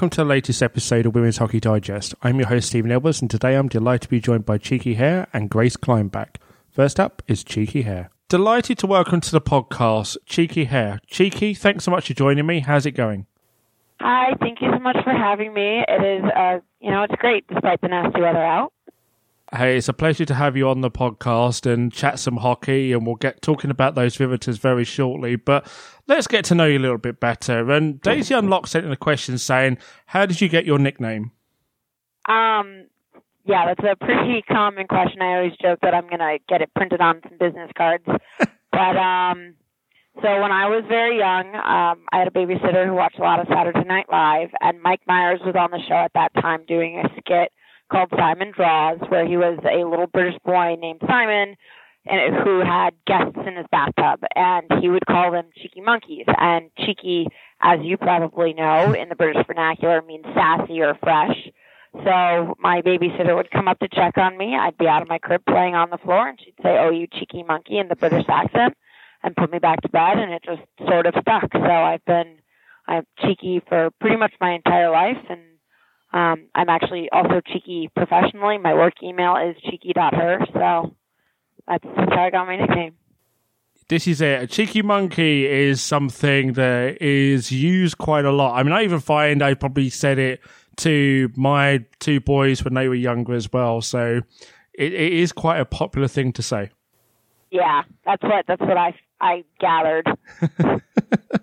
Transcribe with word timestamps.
Welcome 0.00 0.10
to 0.12 0.22
the 0.22 0.30
latest 0.30 0.62
episode 0.62 1.04
of 1.04 1.14
Women's 1.14 1.36
Hockey 1.36 1.60
Digest. 1.60 2.14
I'm 2.22 2.38
your 2.38 2.48
host, 2.48 2.68
Stephen 2.68 2.90
Edwards, 2.90 3.20
and 3.20 3.30
today 3.30 3.54
I'm 3.54 3.68
delighted 3.68 4.00
to 4.00 4.08
be 4.08 4.18
joined 4.18 4.46
by 4.46 4.56
Cheeky 4.56 4.94
Hair 4.94 5.26
and 5.34 5.50
Grace 5.50 5.76
Kleinbach. 5.76 6.36
First 6.70 6.98
up 6.98 7.22
is 7.28 7.44
Cheeky 7.44 7.82
Hair. 7.82 8.08
Delighted 8.30 8.78
to 8.78 8.86
welcome 8.86 9.20
to 9.20 9.30
the 9.30 9.42
podcast 9.42 10.16
Cheeky 10.24 10.64
Hair. 10.64 11.00
Cheeky, 11.06 11.52
thanks 11.52 11.84
so 11.84 11.90
much 11.90 12.08
for 12.08 12.14
joining 12.14 12.46
me. 12.46 12.60
How's 12.60 12.86
it 12.86 12.92
going? 12.92 13.26
Hi, 14.00 14.32
thank 14.40 14.62
you 14.62 14.70
so 14.72 14.78
much 14.78 14.96
for 15.04 15.12
having 15.12 15.52
me. 15.52 15.84
It 15.86 16.02
is, 16.02 16.24
uh, 16.34 16.60
you 16.80 16.90
know, 16.90 17.02
it's 17.02 17.20
great 17.20 17.46
despite 17.48 17.82
the 17.82 17.88
nasty 17.88 18.22
weather 18.22 18.42
out. 18.42 18.72
Hey, 19.52 19.78
it's 19.78 19.88
a 19.88 19.92
pleasure 19.92 20.24
to 20.26 20.34
have 20.34 20.56
you 20.56 20.68
on 20.68 20.80
the 20.80 20.92
podcast 20.92 21.70
and 21.70 21.92
chat 21.92 22.20
some 22.20 22.36
hockey, 22.36 22.92
and 22.92 23.04
we'll 23.04 23.16
get 23.16 23.42
talking 23.42 23.68
about 23.68 23.96
those 23.96 24.20
Riveters 24.20 24.58
very 24.58 24.84
shortly. 24.84 25.34
But 25.34 25.66
let's 26.06 26.28
get 26.28 26.44
to 26.46 26.54
know 26.54 26.66
you 26.66 26.78
a 26.78 26.80
little 26.80 26.98
bit 26.98 27.18
better. 27.18 27.68
And 27.72 28.00
Daisy 28.00 28.32
Unlock 28.32 28.68
sent 28.68 28.86
in 28.86 28.92
a 28.92 28.96
question 28.96 29.38
saying, 29.38 29.78
"How 30.06 30.24
did 30.24 30.40
you 30.40 30.48
get 30.48 30.66
your 30.66 30.78
nickname?" 30.78 31.32
Um, 32.26 32.86
yeah, 33.44 33.66
that's 33.66 33.82
a 33.82 33.96
pretty 33.96 34.42
common 34.42 34.86
question. 34.86 35.20
I 35.20 35.38
always 35.38 35.56
joke 35.60 35.80
that 35.82 35.94
I'm 35.94 36.08
gonna 36.08 36.38
get 36.48 36.62
it 36.62 36.72
printed 36.76 37.00
on 37.00 37.20
some 37.28 37.36
business 37.36 37.72
cards. 37.76 38.04
but 38.70 38.96
um, 38.96 39.54
so 40.22 40.40
when 40.40 40.52
I 40.52 40.68
was 40.68 40.84
very 40.86 41.18
young, 41.18 41.56
um, 41.56 42.06
I 42.12 42.18
had 42.18 42.28
a 42.28 42.30
babysitter 42.30 42.86
who 42.86 42.94
watched 42.94 43.18
a 43.18 43.22
lot 43.22 43.40
of 43.40 43.48
Saturday 43.48 43.82
Night 43.82 44.06
Live, 44.12 44.50
and 44.60 44.80
Mike 44.80 45.00
Myers 45.08 45.40
was 45.44 45.56
on 45.58 45.72
the 45.72 45.80
show 45.88 45.96
at 45.96 46.12
that 46.14 46.32
time 46.40 46.64
doing 46.68 47.02
a 47.04 47.08
skit 47.18 47.50
called 47.90 48.10
Simon 48.16 48.52
Draws, 48.54 49.00
where 49.08 49.26
he 49.26 49.36
was 49.36 49.58
a 49.64 49.84
little 49.84 50.06
British 50.06 50.38
boy 50.44 50.76
named 50.80 51.00
Simon 51.06 51.56
and 52.06 52.34
who 52.34 52.60
had 52.60 52.94
guests 53.06 53.38
in 53.46 53.56
his 53.56 53.66
bathtub, 53.70 54.20
and 54.34 54.66
he 54.80 54.88
would 54.88 55.04
call 55.04 55.32
them 55.32 55.50
cheeky 55.54 55.82
monkeys. 55.82 56.24
And 56.38 56.70
cheeky, 56.78 57.26
as 57.60 57.80
you 57.82 57.98
probably 57.98 58.54
know, 58.54 58.94
in 58.94 59.08
the 59.10 59.16
British 59.16 59.44
vernacular 59.46 60.00
means 60.02 60.24
sassy 60.34 60.80
or 60.80 60.94
fresh. 61.02 61.36
So 61.92 62.54
my 62.58 62.80
babysitter 62.82 63.34
would 63.36 63.50
come 63.50 63.68
up 63.68 63.80
to 63.80 63.88
check 63.88 64.16
on 64.16 64.38
me. 64.38 64.56
I'd 64.56 64.78
be 64.78 64.86
out 64.86 65.02
of 65.02 65.08
my 65.08 65.18
crib 65.18 65.42
playing 65.46 65.74
on 65.74 65.90
the 65.90 65.98
floor, 65.98 66.28
and 66.28 66.38
she'd 66.40 66.54
say, 66.62 66.78
"Oh, 66.78 66.90
you 66.90 67.06
cheeky 67.06 67.42
monkey," 67.42 67.78
in 67.78 67.88
the 67.88 67.96
British 67.96 68.24
accent, 68.28 68.76
and 69.22 69.36
put 69.36 69.50
me 69.50 69.58
back 69.58 69.82
to 69.82 69.88
bed. 69.88 70.18
And 70.18 70.32
it 70.32 70.42
just 70.42 70.62
sort 70.88 71.06
of 71.06 71.14
stuck. 71.20 71.52
So 71.52 71.60
I've 71.60 72.04
been 72.04 72.38
I'm 72.86 73.06
cheeky 73.18 73.60
for 73.68 73.90
pretty 74.00 74.16
much 74.16 74.32
my 74.40 74.52
entire 74.52 74.90
life, 74.90 75.18
and 75.28 75.40
um, 76.12 76.46
I'm 76.54 76.68
actually 76.68 77.08
also 77.12 77.40
cheeky 77.52 77.90
professionally. 77.94 78.58
My 78.58 78.74
work 78.74 78.94
email 79.02 79.36
is 79.36 79.56
cheeky.her, 79.62 80.38
so 80.52 80.94
that's, 81.68 81.84
how 81.84 82.24
I 82.24 82.30
got 82.30 82.46
my 82.46 82.56
nickname. 82.56 82.94
This 83.88 84.06
is 84.06 84.20
it. 84.20 84.42
A 84.42 84.46
cheeky 84.46 84.82
monkey 84.82 85.46
is 85.46 85.80
something 85.80 86.54
that 86.54 87.00
is 87.02 87.50
used 87.50 87.98
quite 87.98 88.24
a 88.24 88.30
lot. 88.30 88.56
I 88.56 88.62
mean, 88.62 88.72
I 88.72 88.84
even 88.84 89.00
find 89.00 89.42
I 89.42 89.54
probably 89.54 89.90
said 89.90 90.18
it 90.18 90.40
to 90.78 91.30
my 91.36 91.84
two 91.98 92.20
boys 92.20 92.64
when 92.64 92.74
they 92.74 92.88
were 92.88 92.94
younger 92.94 93.34
as 93.34 93.52
well. 93.52 93.80
So 93.80 94.22
it, 94.74 94.92
it 94.92 95.12
is 95.12 95.32
quite 95.32 95.58
a 95.58 95.64
popular 95.64 96.08
thing 96.08 96.32
to 96.34 96.42
say. 96.42 96.70
Yeah, 97.50 97.82
that's 98.04 98.22
what 98.22 98.44
that's 98.46 98.60
what 98.60 98.76
I 98.76 98.94
I 99.20 99.44
gathered. 99.58 100.06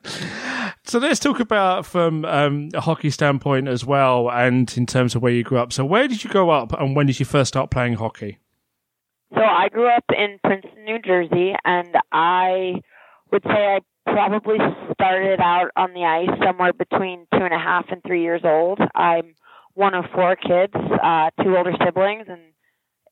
so 0.83 0.99
let's 0.99 1.19
talk 1.19 1.39
about 1.39 1.85
from 1.85 2.25
um, 2.25 2.69
a 2.73 2.81
hockey 2.81 3.09
standpoint 3.09 3.67
as 3.67 3.85
well, 3.85 4.29
and 4.29 4.75
in 4.77 4.85
terms 4.85 5.15
of 5.15 5.21
where 5.21 5.31
you 5.31 5.43
grew 5.43 5.59
up. 5.59 5.73
So 5.73 5.85
where 5.85 6.07
did 6.07 6.23
you 6.23 6.29
grow 6.29 6.49
up, 6.49 6.73
and 6.73 6.95
when 6.95 7.07
did 7.07 7.19
you 7.19 7.25
first 7.25 7.49
start 7.49 7.71
playing 7.71 7.95
hockey? 7.95 8.39
So 9.33 9.41
I 9.41 9.69
grew 9.69 9.89
up 9.89 10.05
in 10.09 10.39
Princeton, 10.43 10.85
New 10.85 10.99
Jersey, 10.99 11.53
and 11.65 11.95
I 12.11 12.75
would 13.31 13.43
say 13.43 13.49
I 13.51 13.79
probably 14.05 14.57
started 14.94 15.41
out 15.41 15.69
on 15.75 15.94
the 15.94 16.05
ice 16.05 16.39
somewhere 16.45 16.73
between 16.73 17.27
two 17.33 17.44
and 17.44 17.53
a 17.53 17.59
half 17.59 17.85
and 17.91 18.01
three 18.05 18.23
years 18.23 18.41
old. 18.44 18.79
I'm 18.95 19.35
one 19.73 19.94
of 19.94 20.05
four 20.15 20.35
kids, 20.35 20.73
uh, 20.75 21.29
two 21.44 21.55
older 21.57 21.73
siblings, 21.83 22.25
and 22.29 22.41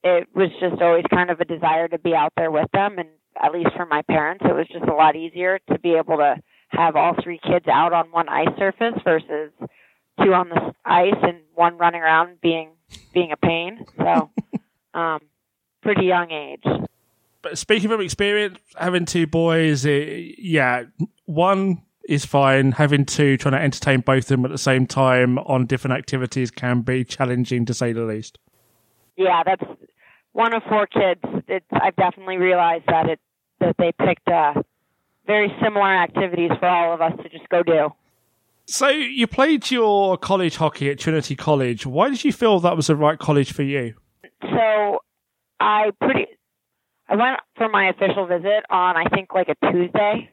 it 0.03 0.27
was 0.33 0.49
just 0.59 0.81
always 0.81 1.03
kind 1.13 1.29
of 1.29 1.41
a 1.41 1.45
desire 1.45 1.87
to 1.89 1.99
be 1.99 2.15
out 2.15 2.31
there 2.37 2.49
with 2.49 2.69
them. 2.73 2.97
And 2.97 3.09
at 3.41 3.51
least 3.53 3.69
for 3.75 3.85
my 3.85 4.01
parents, 4.03 4.43
it 4.45 4.53
was 4.53 4.67
just 4.67 4.85
a 4.85 4.93
lot 4.93 5.15
easier 5.15 5.59
to 5.71 5.79
be 5.79 5.93
able 5.93 6.17
to 6.17 6.35
have 6.69 6.95
all 6.95 7.15
three 7.23 7.39
kids 7.39 7.67
out 7.67 7.93
on 7.93 8.11
one 8.11 8.29
ice 8.29 8.49
surface 8.57 8.95
versus 9.03 9.51
two 10.23 10.33
on 10.33 10.49
the 10.49 10.73
ice 10.85 11.13
and 11.21 11.39
one 11.53 11.77
running 11.77 12.01
around 12.01 12.41
being 12.41 12.71
being 13.13 13.31
a 13.31 13.37
pain. 13.37 13.85
So, 13.97 14.29
um, 14.93 15.19
pretty 15.81 16.05
young 16.05 16.31
age. 16.31 16.63
But 17.41 17.57
speaking 17.57 17.89
from 17.89 18.01
experience, 18.01 18.57
having 18.75 19.05
two 19.05 19.27
boys, 19.27 19.85
it, 19.85 20.39
yeah, 20.39 20.85
one 21.25 21.83
is 22.07 22.25
fine. 22.25 22.71
Having 22.71 23.05
two, 23.05 23.37
trying 23.37 23.53
to 23.53 23.61
entertain 23.61 24.01
both 24.01 24.25
of 24.25 24.27
them 24.29 24.45
at 24.45 24.51
the 24.51 24.57
same 24.57 24.87
time 24.87 25.37
on 25.39 25.65
different 25.65 25.97
activities 25.97 26.51
can 26.51 26.81
be 26.81 27.03
challenging 27.03 27.65
to 27.65 27.73
say 27.73 27.93
the 27.93 28.03
least. 28.03 28.39
Yeah, 29.15 29.43
that's 29.45 29.63
one 30.33 30.53
of 30.53 30.63
four 30.63 30.87
kids. 30.87 31.21
It's, 31.47 31.65
I've 31.71 31.95
definitely 31.95 32.37
realized 32.37 32.85
that 32.87 33.07
it 33.09 33.19
that 33.59 33.75
they 33.77 33.91
picked 33.91 34.27
uh, 34.27 34.53
very 35.25 35.53
similar 35.63 35.93
activities 35.93 36.51
for 36.59 36.67
all 36.67 36.93
of 36.93 37.01
us 37.01 37.13
to 37.23 37.29
just 37.29 37.47
go 37.49 37.63
do. 37.63 37.89
So 38.67 38.87
you 38.87 39.27
played 39.27 39.69
your 39.69 40.17
college 40.17 40.57
hockey 40.57 40.89
at 40.89 40.97
Trinity 40.97 41.35
College. 41.35 41.85
Why 41.85 42.09
did 42.09 42.23
you 42.23 42.33
feel 42.33 42.59
that 42.61 42.75
was 42.75 42.87
the 42.87 42.95
right 42.95 43.19
college 43.19 43.53
for 43.53 43.61
you? 43.61 43.93
So 44.41 44.99
I 45.59 45.91
pretty 46.01 46.25
I 47.07 47.15
went 47.15 47.39
for 47.55 47.69
my 47.69 47.89
official 47.89 48.25
visit 48.25 48.65
on 48.69 48.97
I 48.97 49.05
think 49.13 49.33
like 49.33 49.49
a 49.49 49.71
Tuesday. 49.71 50.31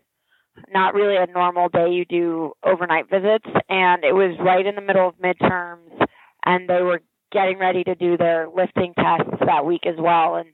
Not 0.72 0.94
really 0.94 1.16
a 1.16 1.26
normal 1.26 1.68
day 1.68 1.90
you 1.90 2.04
do 2.04 2.52
overnight 2.64 3.10
visits 3.10 3.46
and 3.68 4.04
it 4.04 4.14
was 4.14 4.36
right 4.40 4.64
in 4.64 4.74
the 4.74 4.82
middle 4.82 5.08
of 5.08 5.14
midterms 5.18 6.06
and 6.44 6.68
they 6.68 6.82
were 6.82 7.00
getting 7.32 7.58
ready 7.58 7.84
to 7.84 7.94
do 7.94 8.16
their 8.16 8.48
lifting 8.54 8.92
tests 8.94 9.42
that 9.44 9.64
week 9.64 9.86
as 9.86 9.96
well 9.98 10.36
and 10.36 10.48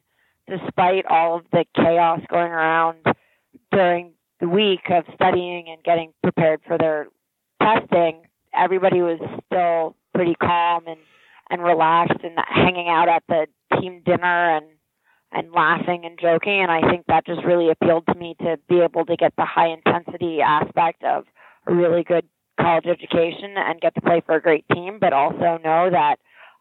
despite 0.48 1.04
all 1.06 1.36
of 1.36 1.44
the 1.52 1.64
chaos 1.74 2.20
going 2.30 2.52
around 2.52 2.98
during 3.72 4.12
the 4.40 4.48
week 4.48 4.90
of 4.90 5.04
studying 5.14 5.66
and 5.68 5.82
getting 5.84 6.12
prepared 6.22 6.60
for 6.66 6.78
their 6.78 7.08
testing, 7.62 8.22
everybody 8.54 9.02
was 9.02 9.18
still 9.46 9.96
pretty 10.14 10.34
calm 10.34 10.84
and 10.86 11.00
and 11.50 11.62
relaxed 11.62 12.20
and 12.22 12.38
hanging 12.46 12.88
out 12.88 13.08
at 13.08 13.22
the 13.28 13.46
team 13.80 14.02
dinner 14.04 14.56
and 14.56 14.66
and 15.32 15.52
laughing 15.52 16.04
and 16.04 16.18
joking. 16.20 16.62
And 16.62 16.70
I 16.70 16.80
think 16.88 17.04
that 17.06 17.26
just 17.26 17.44
really 17.44 17.70
appealed 17.70 18.04
to 18.06 18.14
me 18.14 18.34
to 18.40 18.58
be 18.68 18.80
able 18.80 19.04
to 19.06 19.16
get 19.16 19.34
the 19.36 19.44
high 19.44 19.68
intensity 19.68 20.40
aspect 20.40 21.04
of 21.04 21.24
a 21.66 21.74
really 21.74 22.02
good 22.02 22.26
college 22.58 22.86
education 22.86 23.54
and 23.56 23.80
get 23.80 23.94
to 23.94 24.00
play 24.00 24.22
for 24.24 24.34
a 24.34 24.42
great 24.42 24.64
team 24.72 24.98
but 25.00 25.12
also 25.12 25.58
know 25.62 25.88
that 25.90 26.16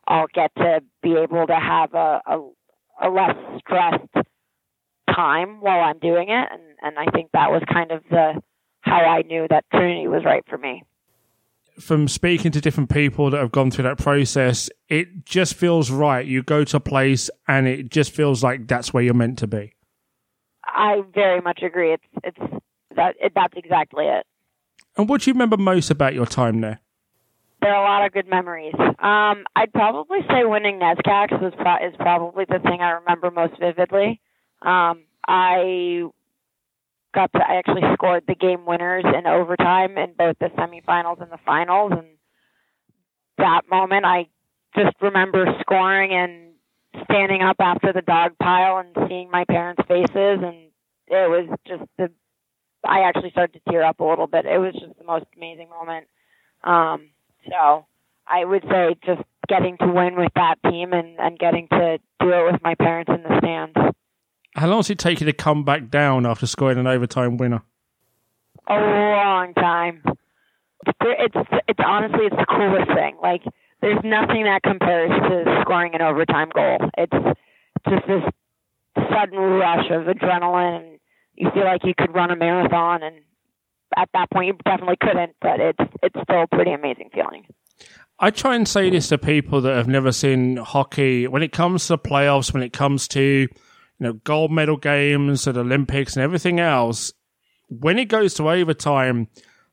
I'll 0.08 0.28
get 0.34 0.52
to 0.56 0.82
be 1.02 1.16
able 1.16 1.48
to 1.48 1.56
have 1.56 1.94
a, 1.94 2.22
a, 2.26 2.50
a 3.02 3.10
less 3.10 3.36
stressed 3.60 4.28
time 5.14 5.62
while 5.62 5.82
I'm 5.82 6.00
doing 6.00 6.30
it 6.30 6.48
and, 6.52 6.62
and 6.82 6.98
I 7.00 7.10
think 7.12 7.32
that 7.34 7.50
was 7.50 7.64
kind 7.72 7.92
of 7.92 8.04
the 8.10 8.42
how 8.82 8.98
I 8.98 9.22
knew 9.24 9.48
that 9.50 9.66
Trinity 9.72 10.08
was 10.08 10.24
right 10.26 10.44
for 10.48 10.58
me 10.58 10.84
from 11.80 12.08
speaking 12.08 12.52
to 12.52 12.62
different 12.62 12.90
people 12.90 13.30
that 13.30 13.38
have 13.38 13.52
gone 13.52 13.72
through 13.72 13.84
that 13.84 13.98
process, 13.98 14.70
it 14.90 15.26
just 15.26 15.54
feels 15.54 15.92
right. 15.92 16.26
You 16.26 16.44
go 16.44 16.64
to 16.64 16.78
a 16.78 16.80
place 16.80 17.30
and 17.48 17.68
it 17.68 17.90
just 17.90 18.12
feels 18.12 18.44
like 18.44 18.68
that's 18.68 18.94
where 18.94 19.04
you're 19.04 19.14
meant 19.14 19.38
to 19.40 19.48
be. 19.48 19.74
I 20.66 21.04
very 21.14 21.42
much 21.42 21.62
agree. 21.64 21.94
It's 21.94 22.04
it's 22.24 22.62
that 22.96 23.16
it, 23.22 23.32
that's 23.36 23.54
exactly 23.56 24.06
it. 24.06 24.26
And 24.98 25.08
what 25.08 25.22
do 25.22 25.30
you 25.30 25.34
remember 25.34 25.58
most 25.58 25.90
about 25.90 26.14
your 26.14 26.26
time 26.26 26.62
there? 26.62 26.80
There 27.62 27.74
are 27.74 27.84
a 27.84 27.88
lot 27.88 28.06
of 28.06 28.14
good 28.14 28.28
memories. 28.30 28.76
Um, 28.78 29.46
I'd 29.56 29.74
probably 29.74 30.20
say 30.30 30.46
winning 30.46 30.80
NESCACs 30.80 31.42
was 31.42 31.54
pro- 31.58 31.88
is 31.88 31.96
probably 31.98 32.46
the 32.48 32.60
thing 32.60 32.82
I 32.82 32.92
remember 32.92 33.32
most 33.32 33.60
vividly. 33.60 34.22
Um, 34.62 35.04
I 35.28 36.04
got 37.14 37.32
to 37.34 37.40
I 37.40 37.56
actually 37.56 37.82
scored 37.94 38.24
the 38.28 38.36
game 38.36 38.66
winners 38.66 39.04
in 39.06 39.26
overtime 39.26 39.98
in 39.98 40.14
both 40.18 40.38
the 40.40 40.48
semifinals 40.58 41.22
and 41.22 41.32
the 41.32 41.40
finals 41.46 41.92
and 41.94 42.08
that 43.38 43.62
moment 43.70 44.06
I 44.06 44.28
just 44.76 44.96
remember 45.02 45.46
scoring 45.62 46.12
and 46.12 47.04
standing 47.10 47.42
up 47.42 47.58
after 47.60 47.92
the 47.92 48.02
dog 48.02 48.34
pile 48.40 48.78
and 48.78 49.10
seeing 49.10 49.32
my 49.32 49.46
parents' 49.46 49.82
faces 49.88 50.08
and 50.44 50.70
it 51.08 51.30
was 51.30 51.50
just 51.68 51.84
the 51.98 52.12
I 52.86 53.02
actually 53.02 53.32
started 53.32 53.54
to 53.54 53.72
tear 53.72 53.84
up 53.84 54.00
a 54.00 54.04
little 54.04 54.28
bit. 54.28 54.46
It 54.46 54.60
was 54.60 54.74
just 54.74 54.98
the 54.98 55.04
most 55.04 55.26
amazing 55.36 55.70
moment. 55.70 56.08
Um 56.64 57.10
so 57.50 57.86
I 58.28 58.46
would 58.46 58.64
say 58.70 58.96
just 59.06 59.22
getting 59.48 59.78
to 59.78 59.88
win 59.88 60.16
with 60.16 60.32
that 60.36 60.56
team 60.70 60.94
and, 60.94 61.18
and 61.20 61.40
getting 61.40 61.68
to 61.70 61.98
do 62.20 62.30
it 62.30 62.52
with 62.52 62.62
my 62.64 62.76
parents 62.76 63.12
in 63.14 63.24
the 63.24 63.40
stands. 63.40 63.96
How 64.56 64.68
long 64.68 64.80
does 64.80 64.90
it 64.90 65.00
take 65.00 65.20
you 65.20 65.26
to 65.26 65.34
come 65.34 65.64
back 65.64 65.90
down 65.90 66.26
after 66.26 66.48
scoring 66.48 66.78
an 66.78 66.88
overtime 66.88 67.38
winner? 67.38 67.62
A 68.68 68.74
long 68.74 69.54
time. 69.54 70.04
It's 71.04 71.36
it's 71.68 71.80
honestly 71.86 72.26
it's 72.26 72.36
the 72.36 72.46
coolest 72.50 72.88
thing. 72.88 73.18
Like 73.22 73.44
there's 73.82 74.00
nothing 74.04 74.44
that 74.44 74.64
compares 74.64 75.12
to 75.12 75.62
scoring 75.62 75.94
an 75.96 76.02
overtime 76.02 76.50
goal. 76.54 76.78
It's 76.98 77.38
just 77.88 78.08
this 78.08 78.24
sudden 79.12 79.38
rush 79.38 79.86
of 79.92 80.04
adrenaline 80.04 80.78
and 80.78 81.00
you 81.36 81.50
feel 81.54 81.66
like 81.66 81.82
you 81.84 81.94
could 81.96 82.14
run 82.14 82.32
a 82.32 82.36
marathon 82.36 83.04
and 83.04 83.16
at 83.96 84.10
that 84.14 84.30
point 84.32 84.48
you 84.48 84.54
definitely 84.66 84.98
couldn't, 85.00 85.36
but 85.42 85.60
it's 85.60 85.94
it's 86.04 86.16
still 86.24 86.44
a 86.44 86.48
pretty 86.48 86.72
amazing 86.72 87.10
feeling. 87.14 87.46
I 88.20 88.32
try 88.32 88.56
and 88.56 88.68
say 88.68 88.90
this 88.90 89.10
to 89.10 89.18
people 89.18 89.62
that 89.62 89.76
have 89.76 89.88
never 89.88 90.12
seen 90.12 90.58
hockey. 90.58 91.28
When 91.28 91.44
it 91.44 91.52
comes 91.52 91.88
to 91.88 91.98
playoffs, 91.98 92.54
when 92.54 92.64
it 92.64 92.74
comes 92.74 93.08
to 93.10 93.22
you 93.22 93.50
know 94.00 94.14
gold 94.14 94.52
medal 94.52 94.78
games 94.78 95.48
at 95.48 95.58
Olympics 95.58 96.16
and 96.16 96.24
everything 96.24 96.60
else, 96.60 97.14
when 97.70 98.00
it 98.00 98.06
goes 98.06 98.34
to 98.36 98.50
overtime, 98.50 99.28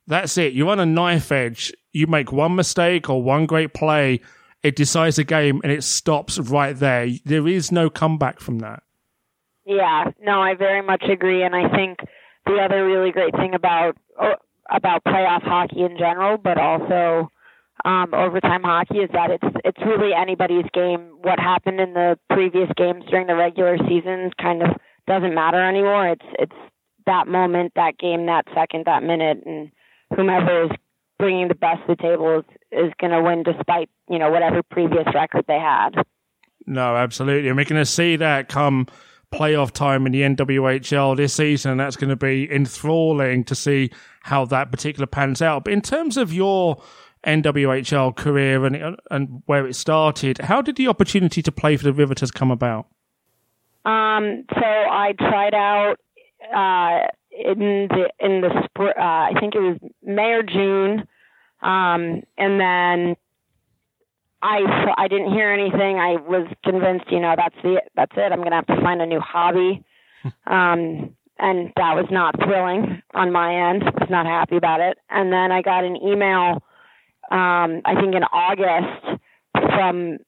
that's 0.06 0.36
it. 0.36 0.52
You're 0.52 0.70
on 0.70 0.80
a 0.80 0.86
knife 0.86 1.32
edge. 1.32 1.72
You 1.92 2.06
make 2.06 2.32
one 2.32 2.56
mistake 2.56 3.08
or 3.08 3.22
one 3.22 3.46
great 3.46 3.72
play, 3.72 4.20
it 4.62 4.76
decides 4.76 5.16
the 5.16 5.24
game 5.24 5.60
and 5.62 5.70
it 5.70 5.84
stops 5.84 6.38
right 6.38 6.76
there. 6.76 7.08
There 7.24 7.46
is 7.46 7.70
no 7.70 7.88
comeback 7.90 8.40
from 8.40 8.58
that. 8.60 8.82
Yeah, 9.66 10.10
no, 10.20 10.42
I 10.42 10.54
very 10.54 10.82
much 10.82 11.04
agree, 11.10 11.42
and 11.42 11.54
I 11.54 11.68
think 11.74 11.98
the 12.46 12.58
other 12.58 12.84
really 12.84 13.12
great 13.12 13.34
thing 13.34 13.54
about 13.54 13.96
about 14.70 15.04
playoff 15.04 15.42
hockey 15.42 15.82
in 15.82 15.96
general, 15.98 16.38
but 16.38 16.58
also 16.58 17.30
um, 17.84 18.14
overtime 18.14 18.62
hockey, 18.62 18.98
is 18.98 19.10
that 19.12 19.30
it's 19.30 19.56
it's 19.64 19.80
really 19.84 20.12
anybody's 20.14 20.66
game. 20.72 21.10
What 21.22 21.38
happened 21.38 21.80
in 21.80 21.94
the 21.94 22.18
previous 22.30 22.68
games 22.76 23.04
during 23.10 23.26
the 23.26 23.34
regular 23.34 23.76
season 23.88 24.30
kind 24.40 24.62
of 24.62 24.70
doesn't 25.06 25.34
matter 25.34 25.62
anymore. 25.62 26.08
It's 26.08 26.26
it's 26.38 26.56
that 27.06 27.28
moment, 27.28 27.72
that 27.76 27.98
game, 27.98 28.26
that 28.26 28.46
second, 28.54 28.86
that 28.86 29.02
minute, 29.02 29.42
and 29.44 29.70
whomever 30.16 30.64
is 30.64 30.70
bringing 31.18 31.48
the 31.48 31.54
best 31.54 31.80
to 31.86 31.94
the 31.94 31.96
table 31.96 32.38
is, 32.38 32.44
is 32.72 32.92
going 33.00 33.12
to 33.12 33.22
win 33.22 33.42
despite 33.42 33.88
you 34.08 34.18
know 34.18 34.30
whatever 34.30 34.62
previous 34.62 35.06
record 35.14 35.44
they 35.46 35.58
had. 35.58 35.90
No, 36.66 36.96
absolutely, 36.96 37.48
and 37.48 37.56
we're 37.56 37.64
going 37.64 37.80
to 37.82 37.86
see 37.86 38.16
that 38.16 38.48
come 38.48 38.86
playoff 39.34 39.72
time 39.72 40.06
in 40.06 40.12
the 40.12 40.22
NWHL 40.22 41.16
this 41.16 41.34
season. 41.34 41.76
That's 41.76 41.96
going 41.96 42.10
to 42.10 42.16
be 42.16 42.50
enthralling 42.50 43.44
to 43.44 43.54
see 43.54 43.90
how 44.22 44.44
that 44.46 44.70
particular 44.70 45.06
pans 45.06 45.42
out. 45.42 45.64
But 45.64 45.72
in 45.72 45.80
terms 45.80 46.16
of 46.16 46.32
your 46.32 46.82
NWHL 47.26 48.16
career 48.16 48.64
and 48.64 48.96
and 49.10 49.42
where 49.46 49.66
it 49.66 49.74
started, 49.74 50.38
how 50.38 50.62
did 50.62 50.76
the 50.76 50.88
opportunity 50.88 51.42
to 51.42 51.52
play 51.52 51.76
for 51.76 51.84
the 51.84 51.92
Riveters 51.92 52.30
come 52.30 52.50
about? 52.50 52.86
Um, 53.84 54.44
so 54.54 54.64
I 54.64 55.14
tried 55.18 55.54
out 55.54 55.96
uh, 56.54 57.08
in 57.30 57.88
the 57.88 58.10
in 58.20 58.40
the 58.40 58.62
spring. 58.64 58.94
Uh, 58.98 59.02
I 59.02 59.32
think 59.40 59.54
it 59.54 59.60
was 59.60 59.78
May 60.02 60.32
or 60.32 60.42
June, 60.42 61.06
um, 61.62 62.22
and 62.38 62.60
then 62.60 63.16
I 64.44 64.92
I 64.98 65.08
didn't 65.08 65.32
hear 65.32 65.50
anything. 65.50 65.98
I 65.98 66.16
was 66.16 66.46
convinced, 66.62 67.06
you 67.10 67.18
know, 67.18 67.34
that's 67.34 67.56
the 67.62 67.80
that's 67.96 68.12
it. 68.14 68.30
I'm 68.30 68.42
gonna 68.42 68.56
have 68.56 68.66
to 68.66 68.80
find 68.82 69.00
a 69.00 69.06
new 69.06 69.20
hobby, 69.20 69.82
um, 70.46 71.16
and 71.38 71.72
that 71.76 71.96
was 71.96 72.06
not 72.10 72.36
thrilling 72.36 73.02
on 73.14 73.32
my 73.32 73.70
end. 73.70 73.84
I 73.84 73.90
was 73.98 74.10
not 74.10 74.26
happy 74.26 74.56
about 74.56 74.80
it. 74.80 74.98
And 75.08 75.32
then 75.32 75.50
I 75.50 75.62
got 75.62 75.84
an 75.84 75.96
email, 75.96 76.62
um, 77.30 77.80
I 77.86 77.94
think 77.98 78.14
in 78.14 78.22
August, 78.24 79.22
from 79.54 80.18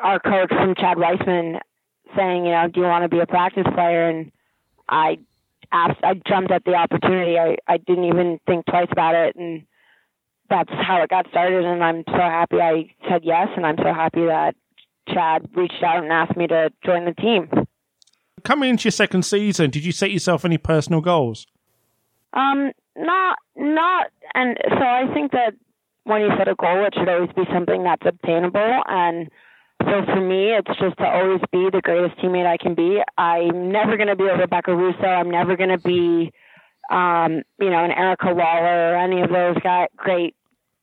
our 0.00 0.20
coach 0.20 0.48
from 0.50 0.76
Chad 0.76 0.96
Wiseman 0.96 1.58
saying, 2.16 2.46
you 2.46 2.52
know, 2.52 2.68
do 2.72 2.80
you 2.80 2.86
want 2.86 3.02
to 3.02 3.08
be 3.08 3.20
a 3.20 3.26
practice 3.26 3.66
player? 3.74 4.08
And 4.08 4.30
I 4.88 5.18
asked, 5.72 5.98
I 6.04 6.14
jumped 6.26 6.52
at 6.52 6.64
the 6.64 6.74
opportunity. 6.74 7.36
I 7.36 7.56
I 7.66 7.78
didn't 7.78 8.04
even 8.04 8.38
think 8.46 8.64
twice 8.66 8.88
about 8.92 9.16
it, 9.16 9.34
and 9.34 9.64
that's 10.50 10.70
how 10.70 11.02
it 11.02 11.08
got 11.08 11.28
started. 11.30 11.64
And 11.64 11.82
I'm 11.82 12.02
so 12.06 12.18
happy 12.18 12.56
I 12.60 12.92
said 13.08 13.22
yes, 13.24 13.48
and 13.56 13.64
I'm 13.64 13.76
so 13.78 13.94
happy 13.94 14.26
that 14.26 14.54
Chad 15.08 15.48
reached 15.54 15.82
out 15.82 16.02
and 16.02 16.12
asked 16.12 16.36
me 16.36 16.46
to 16.48 16.70
join 16.84 17.04
the 17.04 17.14
team. 17.14 17.48
Coming 18.44 18.70
into 18.70 18.84
your 18.84 18.92
second 18.92 19.24
season, 19.24 19.70
did 19.70 19.84
you 19.84 19.92
set 19.92 20.10
yourself 20.10 20.44
any 20.44 20.58
personal 20.58 21.00
goals? 21.00 21.46
Um, 22.32 22.72
not, 22.96 23.38
not, 23.56 24.08
and 24.34 24.56
so 24.68 24.82
I 24.82 25.12
think 25.12 25.32
that 25.32 25.54
when 26.04 26.22
you 26.22 26.28
set 26.38 26.48
a 26.48 26.54
goal, 26.54 26.84
it 26.86 26.94
should 26.96 27.08
always 27.08 27.30
be 27.34 27.42
something 27.52 27.82
that's 27.84 28.02
obtainable. 28.04 28.82
And 28.86 29.28
so 29.82 30.04
for 30.06 30.20
me, 30.20 30.52
it's 30.52 30.78
just 30.80 30.96
to 30.98 31.04
always 31.04 31.40
be 31.52 31.68
the 31.70 31.80
greatest 31.82 32.18
teammate 32.18 32.46
I 32.46 32.56
can 32.56 32.74
be. 32.74 33.00
I'm 33.18 33.70
never 33.70 33.96
going 33.96 34.08
to 34.08 34.16
be 34.16 34.24
a 34.24 34.36
Rebecca 34.36 34.74
Russo. 34.74 35.06
I'm 35.06 35.30
never 35.30 35.56
going 35.56 35.70
to 35.70 35.78
be, 35.78 36.32
um, 36.90 37.42
you 37.58 37.70
know, 37.70 37.84
an 37.84 37.90
Erica 37.90 38.32
Waller 38.34 38.92
or 38.92 38.96
any 38.96 39.20
of 39.22 39.30
those 39.30 39.56
guy, 39.62 39.88
great 39.96 40.34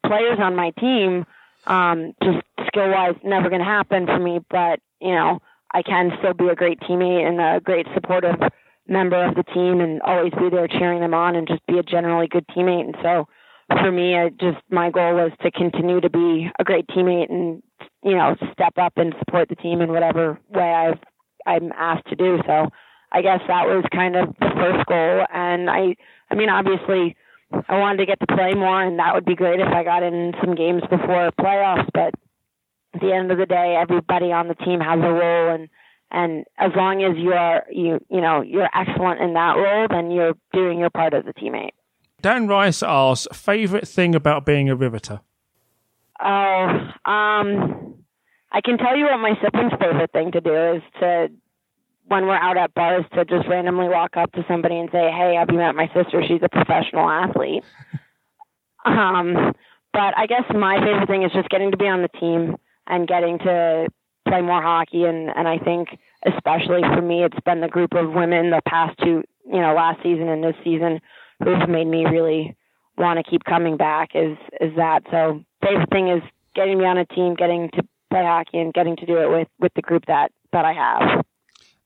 players 0.08 0.40
on 0.40 0.56
my 0.56 0.72
team, 0.72 1.26
um, 1.68 2.14
just 2.24 2.40
skill 2.68 2.90
wise, 2.90 3.16
never 3.24 3.50
going 3.50 3.62
to 3.62 3.66
happen 3.66 4.06
for 4.06 4.20
me. 4.20 4.40
But 4.50 4.80
you 5.02 5.14
know, 5.14 5.40
I 5.72 5.82
can 5.82 6.12
still 6.20 6.34
be 6.34 6.48
a 6.48 6.56
great 6.56 6.80
teammate 6.82 7.28
and 7.28 7.40
a 7.40 7.60
great 7.62 7.88
supportive 7.94 8.40
member 8.88 9.24
of 9.24 9.36
the 9.36 9.44
team, 9.44 9.82
and 9.82 10.02
always 10.02 10.32
be 10.34 10.50
there 10.50 10.68
cheering 10.68 11.02
them 11.02 11.14
on, 11.14 11.36
and 11.36 11.48
just 11.48 11.66
be 11.68 11.78
a 11.78 11.84
generally 11.84 12.28
good 12.28 12.48
teammate. 12.48 12.86
And 12.86 12.96
so, 13.02 13.28
for 13.70 13.92
me, 13.92 14.16
I 14.16 14.30
just 14.30 14.60
my 14.70 14.90
goal 14.90 15.16
was 15.16 15.32
to 15.42 15.52
continue 15.52 16.00
to 16.02 16.10
be 16.10 16.50
a 16.60 16.64
great 16.64 16.88
teammate 16.88 17.30
and 17.30 17.62
you 18.04 18.16
know 18.16 18.36
step 18.54 18.74
up 18.78 18.94
and 18.96 19.14
support 19.20 19.50
the 19.50 19.56
team 19.56 19.82
in 19.82 19.92
whatever 19.92 20.40
way 20.50 20.74
I've 20.74 21.00
I'm 21.46 21.72
asked 21.74 22.08
to 22.08 22.16
do. 22.16 22.40
So. 22.46 22.70
I 23.10 23.22
guess 23.22 23.40
that 23.48 23.68
was 23.68 23.86
kind 23.96 24.18
of 24.18 24.36
the 24.38 24.52
first 24.54 24.86
goal, 24.86 25.26
and 25.34 25.70
I, 25.70 25.96
I 26.30 26.36
mean, 26.36 26.50
obviously, 26.50 27.16
I 27.52 27.80
wanted 27.80 27.98
to 27.98 28.06
get 28.06 28.20
to 28.20 28.28
play 28.28 28.54
more, 28.54 28.82
and 28.82 29.00
that 29.00 29.14
would 29.14 29.26
be 29.26 29.36
great 29.36 29.60
if 29.60 29.68
I 29.68 29.84
got 29.84 30.04
in 30.04 30.34
some 30.44 30.56
games 30.56 30.82
before 30.90 31.32
playoffs. 31.40 31.88
But 31.94 32.14
at 32.94 33.02
the 33.02 33.14
end 33.14 33.32
of 33.32 33.38
the 33.38 33.46
day, 33.46 33.78
everybody 33.80 34.32
on 34.32 34.48
the 34.48 34.56
team 34.56 34.80
has 34.80 35.00
a 35.00 35.12
role, 35.12 35.56
and 35.56 35.70
and 36.12 36.46
as 36.58 36.72
long 36.76 37.04
as 37.04 37.18
you 37.18 37.34
are 37.34 37.66
you 37.72 38.00
you 38.10 38.22
know 38.22 38.42
you're 38.42 38.70
excellent 38.74 39.22
in 39.22 39.34
that 39.34 39.56
role, 39.56 39.88
then 39.90 40.12
you're 40.12 40.34
doing 40.54 40.80
your 40.80 40.90
part 40.90 41.14
as 41.14 41.24
a 41.28 41.34
teammate. 41.34 41.72
Dan 42.22 42.48
Rice 42.48 42.82
asks, 42.82 43.28
favorite 43.32 43.88
thing 43.88 44.16
about 44.16 44.46
being 44.46 44.70
a 44.70 44.76
riveter? 44.76 45.22
Oh, 46.20 46.68
um, 47.06 48.04
I 48.52 48.62
can 48.66 48.80
tell 48.80 48.98
you 48.98 49.06
what 49.06 49.20
my 49.20 49.34
siblings' 49.44 49.74
favorite 49.80 50.12
thing 50.12 50.32
to 50.32 50.42
do 50.42 50.74
is 50.74 50.82
to 51.00 51.28
when 52.08 52.26
we're 52.26 52.36
out 52.36 52.58
at 52.58 52.74
bars 52.74 53.06
to 53.14 53.26
just 53.26 53.48
randomly 53.48 53.90
walk 53.90 54.18
up 54.18 54.32
to 54.34 54.46
somebody 54.48 54.78
and 54.78 54.90
say, 54.92 55.12
"Hey, 55.12 55.36
have 55.36 55.50
you 55.52 55.58
met 55.58 55.76
my 55.76 55.88
sister? 55.94 56.24
She's 56.28 56.42
a 56.42 56.50
professional 56.50 57.10
athlete." 57.10 57.64
um, 58.86 59.54
but 59.94 60.18
I 60.18 60.26
guess 60.28 60.44
my 60.54 60.80
favorite 60.80 61.08
thing 61.08 61.24
is 61.24 61.32
just 61.32 61.50
getting 61.50 61.72
to 61.72 61.78
be 61.78 61.88
on 61.88 62.02
the 62.02 62.20
team 62.20 62.56
and 62.88 63.08
getting 63.08 63.40
to 63.40 63.88
play 64.28 64.42
more 64.42 64.62
hockey, 64.62 65.04
and 65.04 65.30
and 65.36 65.48
I 65.48 65.58
think 65.58 65.90
especially 66.26 66.82
for 66.82 67.02
me, 67.02 67.24
it's 67.24 67.40
been 67.46 67.62
the 67.62 67.68
group 67.68 67.94
of 67.94 68.14
women 68.14 68.50
the 68.50 68.62
past 68.68 68.98
two, 69.04 69.24
you 69.46 69.60
know, 69.60 69.74
last 69.74 70.02
season 70.04 70.28
and 70.30 70.44
this 70.44 70.56
season 70.64 71.00
who've 71.44 71.70
made 71.70 71.88
me 71.88 72.06
really 72.06 72.56
want 72.98 73.24
to 73.24 73.30
keep 73.30 73.44
coming 73.44 73.78
back. 73.78 74.12
Is 74.16 74.38
is 74.62 74.76
that 74.78 75.04
so? 75.12 75.44
Favorite 75.62 75.90
thing 75.90 76.08
is 76.10 76.22
getting 76.56 76.78
me 76.78 76.86
on 76.86 76.98
a 76.98 77.06
team, 77.06 77.36
getting 77.36 77.70
to 77.72 77.84
play 78.10 78.24
hockey, 78.24 78.60
and 78.60 78.74
getting 78.74 78.96
to 78.98 79.06
do 79.06 79.18
it 79.18 79.30
with 79.30 79.48
with 79.60 79.74
the 79.76 79.82
group 79.82 80.06
that 80.08 80.32
that 80.54 80.66
I 80.66 80.74
have. 80.74 81.26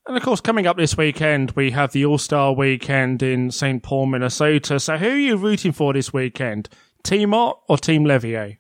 And 0.08 0.18
of 0.18 0.24
course, 0.24 0.42
coming 0.42 0.66
up 0.66 0.78
this 0.78 0.98
weekend, 0.98 1.52
we 1.52 1.72
have 1.72 1.92
the 1.92 2.06
All 2.06 2.18
Star 2.18 2.54
Weekend 2.54 3.22
in 3.22 3.52
St. 3.52 3.84
Paul, 3.84 4.08
Minnesota. 4.08 4.80
So, 4.80 4.98
who 4.98 5.10
are 5.10 5.18
you 5.18 5.38
rooting 5.38 5.72
for 5.72 5.94
this 5.94 6.12
weekend? 6.12 6.70
Team 7.04 7.34
Ott 7.34 7.62
or 7.68 7.78
Team 7.78 8.06
Levier? 8.06 8.58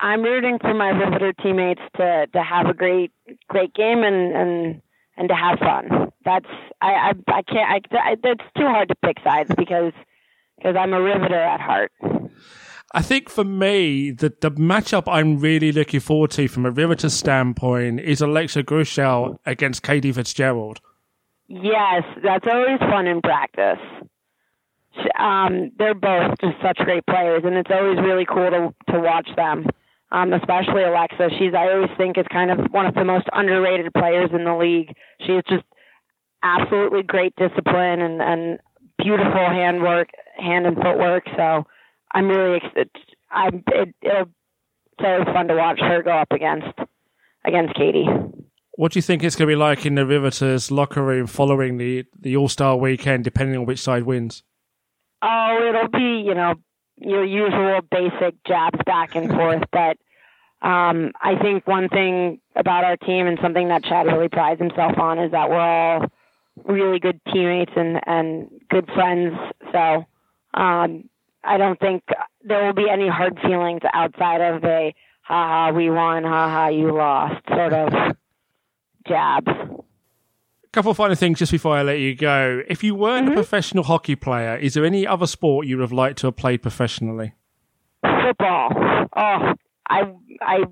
I'm 0.00 0.22
rooting 0.22 0.58
for 0.60 0.74
my 0.74 0.90
Riveter 0.90 1.32
teammates 1.42 1.80
to 1.96 2.26
to 2.32 2.42
have 2.42 2.66
a 2.66 2.74
great 2.74 3.12
great 3.48 3.74
game 3.74 4.02
and 4.04 4.32
and 4.34 4.82
and 5.16 5.28
to 5.28 5.34
have 5.34 5.58
fun. 5.58 6.12
That's 6.24 6.46
I 6.80 6.92
I, 6.92 7.12
I 7.28 7.42
can't 7.42 7.92
I, 7.92 7.98
I 7.98 8.16
it's 8.22 8.44
too 8.56 8.66
hard 8.66 8.88
to 8.88 8.94
pick 9.04 9.16
sides 9.24 9.50
because 9.56 9.92
because 10.56 10.76
I'm 10.78 10.92
a 10.92 11.00
Riveter 11.00 11.34
at 11.40 11.60
heart. 11.60 11.92
I 12.92 13.02
think 13.02 13.28
for 13.28 13.44
me, 13.44 14.12
the, 14.12 14.32
the 14.40 14.50
matchup 14.52 15.04
I'm 15.06 15.38
really 15.38 15.72
looking 15.72 16.00
forward 16.00 16.30
to 16.32 16.48
from 16.48 16.64
a 16.64 16.70
Riveter 16.70 17.10
standpoint 17.10 18.00
is 18.00 18.20
Alexa 18.20 18.62
Gruschow 18.62 19.38
against 19.44 19.82
Katie 19.82 20.12
Fitzgerald. 20.12 20.80
Yes, 21.48 22.04
that's 22.22 22.46
always 22.46 22.78
fun 22.80 23.06
in 23.06 23.20
practice. 23.20 23.78
Um, 25.18 25.72
they're 25.78 25.94
both 25.94 26.38
just 26.40 26.56
such 26.62 26.78
great 26.78 27.04
players, 27.06 27.42
and 27.44 27.54
it's 27.56 27.70
always 27.70 27.98
really 27.98 28.24
cool 28.24 28.50
to 28.50 28.92
to 28.92 29.00
watch 29.00 29.28
them. 29.36 29.66
Um, 30.12 30.32
especially 30.32 30.84
Alexa. 30.84 31.30
She's 31.38 31.52
I 31.54 31.72
always 31.72 31.90
think 31.98 32.16
is 32.16 32.24
kind 32.32 32.50
of 32.50 32.58
one 32.70 32.86
of 32.86 32.94
the 32.94 33.04
most 33.04 33.26
underrated 33.32 33.92
players 33.92 34.30
in 34.32 34.44
the 34.44 34.56
league. 34.56 34.94
She 35.26 35.32
is 35.32 35.44
just 35.48 35.64
absolutely 36.42 37.02
great 37.02 37.34
discipline 37.36 38.00
and 38.00 38.22
and 38.22 38.58
beautiful 38.98 39.46
handwork, 39.46 40.08
hand 40.38 40.66
and 40.66 40.76
footwork. 40.76 41.24
So 41.36 41.66
I'm 42.16 42.28
really 42.28 42.56
excited. 42.56 42.90
I'm 43.30 43.62
it, 43.66 43.94
it'll 44.00 44.30
so 44.98 45.24
fun 45.34 45.48
to 45.48 45.54
watch 45.54 45.78
her 45.80 46.02
go 46.02 46.12
up 46.12 46.32
against 46.32 46.78
against 47.44 47.74
Katie. 47.74 48.06
What 48.72 48.92
do 48.92 48.98
you 48.98 49.02
think 49.02 49.22
it's 49.22 49.36
going 49.36 49.48
to 49.48 49.52
be 49.52 49.56
like 49.56 49.84
in 49.84 49.96
the 49.96 50.06
Riveters 50.06 50.70
locker 50.70 51.02
room 51.02 51.26
following 51.26 51.76
the 51.76 52.06
the 52.18 52.34
All 52.34 52.48
Star 52.48 52.74
weekend, 52.74 53.24
depending 53.24 53.58
on 53.58 53.66
which 53.66 53.80
side 53.80 54.04
wins? 54.04 54.42
Oh, 55.20 55.58
it'll 55.68 55.88
be 55.88 56.24
you 56.26 56.34
know 56.34 56.54
your 56.96 57.22
usual 57.22 57.80
basic 57.90 58.42
jabs 58.46 58.78
back 58.86 59.14
and 59.14 59.30
forth, 59.30 59.64
but 59.70 59.98
um, 60.66 61.12
I 61.20 61.38
think 61.42 61.66
one 61.66 61.90
thing 61.90 62.40
about 62.54 62.84
our 62.84 62.96
team 62.96 63.26
and 63.26 63.38
something 63.42 63.68
that 63.68 63.84
Chad 63.84 64.06
really 64.06 64.30
prides 64.30 64.58
himself 64.58 64.98
on 64.98 65.18
is 65.18 65.32
that 65.32 65.50
we're 65.50 65.60
all 65.60 66.06
really 66.64 66.98
good 66.98 67.20
teammates 67.30 67.72
and 67.76 68.00
and 68.06 68.48
good 68.70 68.88
friends. 68.94 69.36
So 69.70 70.06
um, 70.54 71.10
I 71.46 71.56
don't 71.58 71.78
think 71.78 72.02
there 72.42 72.64
will 72.66 72.74
be 72.74 72.88
any 72.90 73.08
hard 73.08 73.38
feelings 73.40 73.80
outside 73.92 74.40
of 74.40 74.64
a 74.64 74.94
ha 75.22 75.48
ha, 75.48 75.70
we 75.76 75.90
won, 75.90 76.24
ha 76.24 76.48
ha, 76.50 76.68
you 76.68 76.92
lost 76.96 77.42
sort 77.48 77.72
of 77.72 77.92
jabs. 79.08 79.46
A 79.48 80.68
couple 80.72 80.90
of 80.90 80.96
final 80.96 81.16
things 81.16 81.38
just 81.38 81.52
before 81.52 81.74
I 81.76 81.82
let 81.82 81.98
you 82.00 82.14
go. 82.14 82.62
If 82.68 82.84
you 82.84 82.94
weren't 82.94 83.26
Mm-hmm. 83.26 83.32
a 83.32 83.36
professional 83.36 83.84
hockey 83.84 84.14
player, 84.16 84.56
is 84.56 84.74
there 84.74 84.84
any 84.84 85.06
other 85.06 85.26
sport 85.26 85.66
you 85.66 85.76
would 85.78 85.82
have 85.82 85.92
liked 85.92 86.18
to 86.18 86.26
have 86.26 86.36
played 86.36 86.60
professionally? 86.62 87.32
Football. 88.02 88.70
Oh, 89.16 89.54
I 89.88 90.02
I 90.42 90.64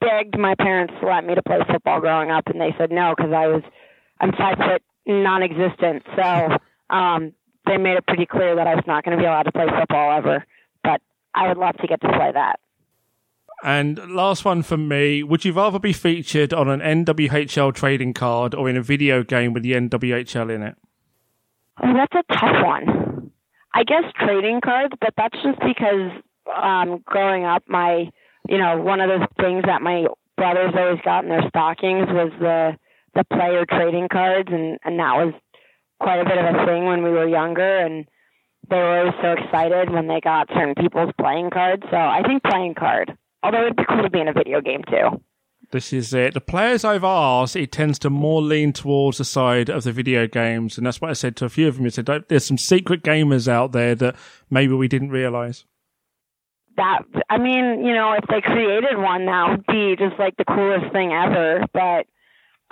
begged 0.00 0.36
my 0.38 0.54
parents 0.56 0.94
to 1.00 1.06
let 1.06 1.24
me 1.24 1.34
to 1.34 1.42
play 1.42 1.58
football 1.70 2.00
growing 2.00 2.30
up, 2.30 2.46
and 2.48 2.60
they 2.60 2.74
said 2.78 2.90
no 2.90 3.14
because 3.16 3.32
I 3.32 3.46
was 3.46 3.62
I'm 4.20 4.32
five 4.32 4.56
foot 4.58 4.82
non-existent. 5.06 6.02
So 6.16 6.56
um, 6.94 7.32
they 7.66 7.76
made 7.76 7.96
it 7.96 8.06
pretty 8.06 8.26
clear 8.26 8.56
that 8.56 8.66
I 8.66 8.74
was 8.74 8.84
not 8.86 9.04
going 9.04 9.16
to 9.16 9.22
be 9.22 9.26
allowed 9.26 9.44
to 9.44 9.52
play 9.52 9.66
football 9.66 10.16
ever. 10.16 10.44
But 10.82 11.00
I 11.34 11.48
would 11.48 11.58
love 11.58 11.76
to 11.78 11.86
get 11.86 12.00
to 12.00 12.08
play 12.08 12.32
that. 12.32 12.60
And 13.62 14.12
last 14.12 14.44
one 14.44 14.62
from 14.62 14.88
me. 14.88 15.22
Would 15.22 15.44
you 15.44 15.52
rather 15.52 15.78
be 15.78 15.92
featured 15.92 16.52
on 16.52 16.68
an 16.68 16.80
NWHL 17.04 17.74
trading 17.74 18.12
card 18.12 18.54
or 18.54 18.68
in 18.68 18.76
a 18.76 18.82
video 18.82 19.22
game 19.22 19.52
with 19.52 19.62
the 19.62 19.72
NWHL 19.72 20.52
in 20.52 20.62
it? 20.62 20.76
Oh, 21.82 21.92
that's 21.94 22.14
a 22.14 22.34
tough 22.34 22.64
one. 22.64 23.30
I 23.72 23.84
guess 23.84 24.04
trading 24.18 24.60
cards, 24.60 24.94
but 25.00 25.14
that's 25.16 25.36
just 25.42 25.58
because 25.60 26.10
um 26.60 27.02
growing 27.04 27.44
up 27.44 27.62
my 27.68 28.10
you 28.48 28.58
know, 28.58 28.78
one 28.78 29.00
of 29.00 29.08
the 29.08 29.26
things 29.40 29.62
that 29.66 29.80
my 29.80 30.06
brothers 30.36 30.74
always 30.76 31.00
got 31.04 31.22
in 31.22 31.30
their 31.30 31.48
stockings 31.48 32.08
was 32.08 32.32
the 32.40 32.76
the 33.14 33.24
player 33.24 33.64
trading 33.68 34.08
cards 34.10 34.48
and, 34.50 34.78
and 34.84 34.98
that 34.98 35.14
was 35.14 35.34
quite 36.02 36.20
a 36.20 36.24
bit 36.24 36.38
of 36.38 36.44
a 36.44 36.66
thing 36.66 36.84
when 36.84 37.02
we 37.02 37.10
were 37.10 37.28
younger 37.28 37.78
and 37.78 38.06
they 38.68 38.76
were 38.76 38.98
always 38.98 39.14
so 39.22 39.32
excited 39.32 39.90
when 39.90 40.06
they 40.08 40.20
got 40.20 40.48
certain 40.48 40.74
people's 40.74 41.12
playing 41.18 41.50
cards. 41.50 41.82
So 41.90 41.96
I 41.96 42.22
think 42.26 42.42
playing 42.42 42.74
card. 42.74 43.16
Although 43.42 43.62
it'd 43.62 43.76
be 43.76 43.84
cool 43.88 44.02
to 44.02 44.10
be 44.10 44.20
in 44.20 44.28
a 44.28 44.32
video 44.32 44.60
game 44.60 44.82
too. 44.88 45.20
This 45.72 45.92
is 45.92 46.12
it. 46.12 46.34
The 46.34 46.40
players 46.40 46.84
I've 46.84 47.02
asked, 47.02 47.56
it 47.56 47.72
tends 47.72 47.98
to 48.00 48.10
more 48.10 48.42
lean 48.42 48.72
towards 48.72 49.18
the 49.18 49.24
side 49.24 49.70
of 49.70 49.84
the 49.84 49.92
video 49.92 50.26
games. 50.26 50.76
And 50.76 50.86
that's 50.86 51.00
what 51.00 51.10
I 51.10 51.14
said 51.14 51.34
to 51.36 51.46
a 51.46 51.48
few 51.48 51.66
of 51.66 51.76
them. 51.76 51.86
I 51.86 51.88
said, 51.88 52.06
there's 52.28 52.44
some 52.44 52.58
secret 52.58 53.02
gamers 53.02 53.48
out 53.48 53.72
there 53.72 53.94
that 53.94 54.16
maybe 54.50 54.74
we 54.74 54.86
didn't 54.86 55.10
realize. 55.10 55.64
that 56.76 57.02
I 57.30 57.38
mean, 57.38 57.84
you 57.84 57.94
know, 57.94 58.12
if 58.12 58.24
they 58.28 58.42
created 58.42 58.98
one, 58.98 59.24
that 59.26 59.48
would 59.50 59.66
be 59.66 59.96
just 59.96 60.18
like 60.18 60.36
the 60.36 60.44
coolest 60.44 60.92
thing 60.92 61.12
ever. 61.12 61.64
But 61.72 62.06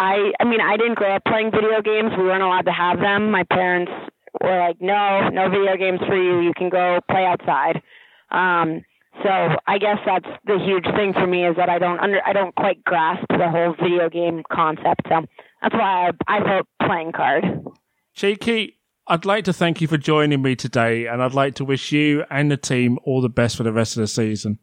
I, 0.00 0.32
I 0.40 0.44
mean, 0.44 0.62
I 0.62 0.78
didn't 0.78 0.94
grow 0.94 1.14
up 1.14 1.24
playing 1.26 1.50
video 1.50 1.82
games. 1.82 2.12
We 2.16 2.24
weren't 2.24 2.42
allowed 2.42 2.64
to 2.64 2.72
have 2.72 3.00
them. 3.00 3.30
My 3.30 3.44
parents 3.44 3.92
were 4.40 4.58
like, 4.58 4.80
"No, 4.80 5.28
no 5.28 5.50
video 5.50 5.76
games 5.76 6.00
for 6.08 6.16
you. 6.16 6.40
You 6.40 6.52
can 6.56 6.70
go 6.70 7.00
play 7.10 7.26
outside." 7.26 7.82
Um, 8.30 8.82
so 9.22 9.28
I 9.66 9.76
guess 9.78 9.98
that's 10.06 10.28
the 10.46 10.58
huge 10.58 10.86
thing 10.96 11.12
for 11.12 11.26
me 11.26 11.46
is 11.46 11.56
that 11.56 11.68
I 11.68 11.78
don't 11.78 12.00
under, 12.00 12.20
I 12.26 12.32
don't 12.32 12.54
quite 12.54 12.82
grasp 12.84 13.26
the 13.28 13.50
whole 13.50 13.74
video 13.74 14.08
game 14.08 14.42
concept. 14.50 15.02
So 15.08 15.26
that's 15.60 15.74
why 15.74 16.10
I, 16.26 16.36
I 16.36 16.40
vote 16.40 16.66
playing 16.86 17.12
card. 17.12 17.44
Cheeky, 18.14 18.78
I'd 19.06 19.26
like 19.26 19.44
to 19.44 19.52
thank 19.52 19.82
you 19.82 19.88
for 19.88 19.98
joining 19.98 20.40
me 20.40 20.56
today. 20.56 21.06
And 21.06 21.22
I'd 21.22 21.34
like 21.34 21.56
to 21.56 21.64
wish 21.64 21.92
you 21.92 22.24
and 22.30 22.50
the 22.50 22.56
team 22.56 22.98
all 23.04 23.20
the 23.20 23.28
best 23.28 23.56
for 23.56 23.64
the 23.64 23.72
rest 23.72 23.96
of 23.96 24.00
the 24.00 24.06
season. 24.06 24.60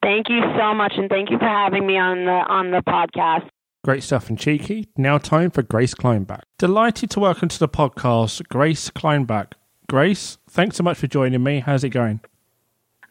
Thank 0.00 0.28
you 0.28 0.40
so 0.56 0.74
much, 0.74 0.92
and 0.96 1.10
thank 1.10 1.28
you 1.30 1.38
for 1.38 1.48
having 1.48 1.84
me 1.84 1.98
on 1.98 2.24
the 2.24 2.30
on 2.30 2.70
the 2.70 2.82
podcast. 2.86 3.48
Great 3.88 4.02
stuff 4.02 4.28
and 4.28 4.38
Cheeky. 4.38 4.86
Now 4.98 5.16
time 5.16 5.50
for 5.50 5.62
Grace 5.62 5.94
Kleinbach. 5.94 6.42
Delighted 6.58 7.08
to 7.12 7.20
welcome 7.20 7.48
to 7.48 7.58
the 7.58 7.70
podcast 7.70 8.46
Grace 8.48 8.90
Kleinbach. 8.90 9.52
Grace, 9.88 10.36
thanks 10.46 10.76
so 10.76 10.82
much 10.82 10.98
for 10.98 11.06
joining 11.06 11.42
me. 11.42 11.60
How's 11.60 11.84
it 11.84 11.88
going? 11.88 12.20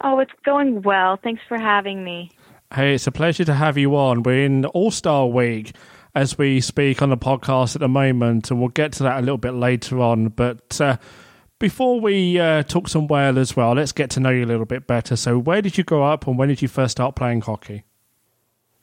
Oh, 0.04 0.20
it's 0.20 0.32
going 0.46 0.84
well. 0.84 1.18
Thanks 1.24 1.42
for 1.48 1.58
having 1.58 2.04
me. 2.04 2.30
Hey, 2.72 2.94
it's 2.94 3.08
a 3.08 3.12
pleasure 3.12 3.44
to 3.44 3.56
have 3.56 3.80
you 3.80 3.96
on. 3.96 4.22
We're 4.22 4.46
in 4.46 4.66
All 4.66 4.92
Star 4.92 5.26
Week 5.26 5.76
as 6.14 6.38
we 6.38 6.62
speak 6.62 7.02
on 7.02 7.10
the 7.10 7.18
podcast 7.18 7.76
at 7.76 7.80
the 7.80 7.90
moment, 7.90 8.52
and 8.52 8.60
we'll 8.60 8.70
get 8.70 8.92
to 8.92 9.04
that 9.04 9.18
a 9.18 9.22
little 9.22 9.40
bit 9.40 9.56
later 9.56 10.00
on. 10.00 10.28
But 10.28 10.80
uh, 10.80 10.98
before 11.58 12.00
we 12.00 12.40
uh, 12.40 12.62
talk 12.62 12.88
some 12.88 13.08
whale 13.08 13.40
as 13.40 13.56
well, 13.56 13.74
let's 13.74 13.94
get 13.94 14.12
to 14.12 14.20
know 14.20 14.30
you 14.30 14.46
a 14.46 14.46
little 14.46 14.68
bit 14.68 14.86
better. 14.86 15.16
So, 15.16 15.40
where 15.40 15.64
did 15.64 15.80
you 15.80 15.84
grow 15.84 16.04
up, 16.04 16.28
and 16.28 16.38
when 16.38 16.50
did 16.50 16.62
you 16.62 16.68
first 16.68 16.92
start 16.92 17.16
playing 17.16 17.42
hockey? 17.42 17.84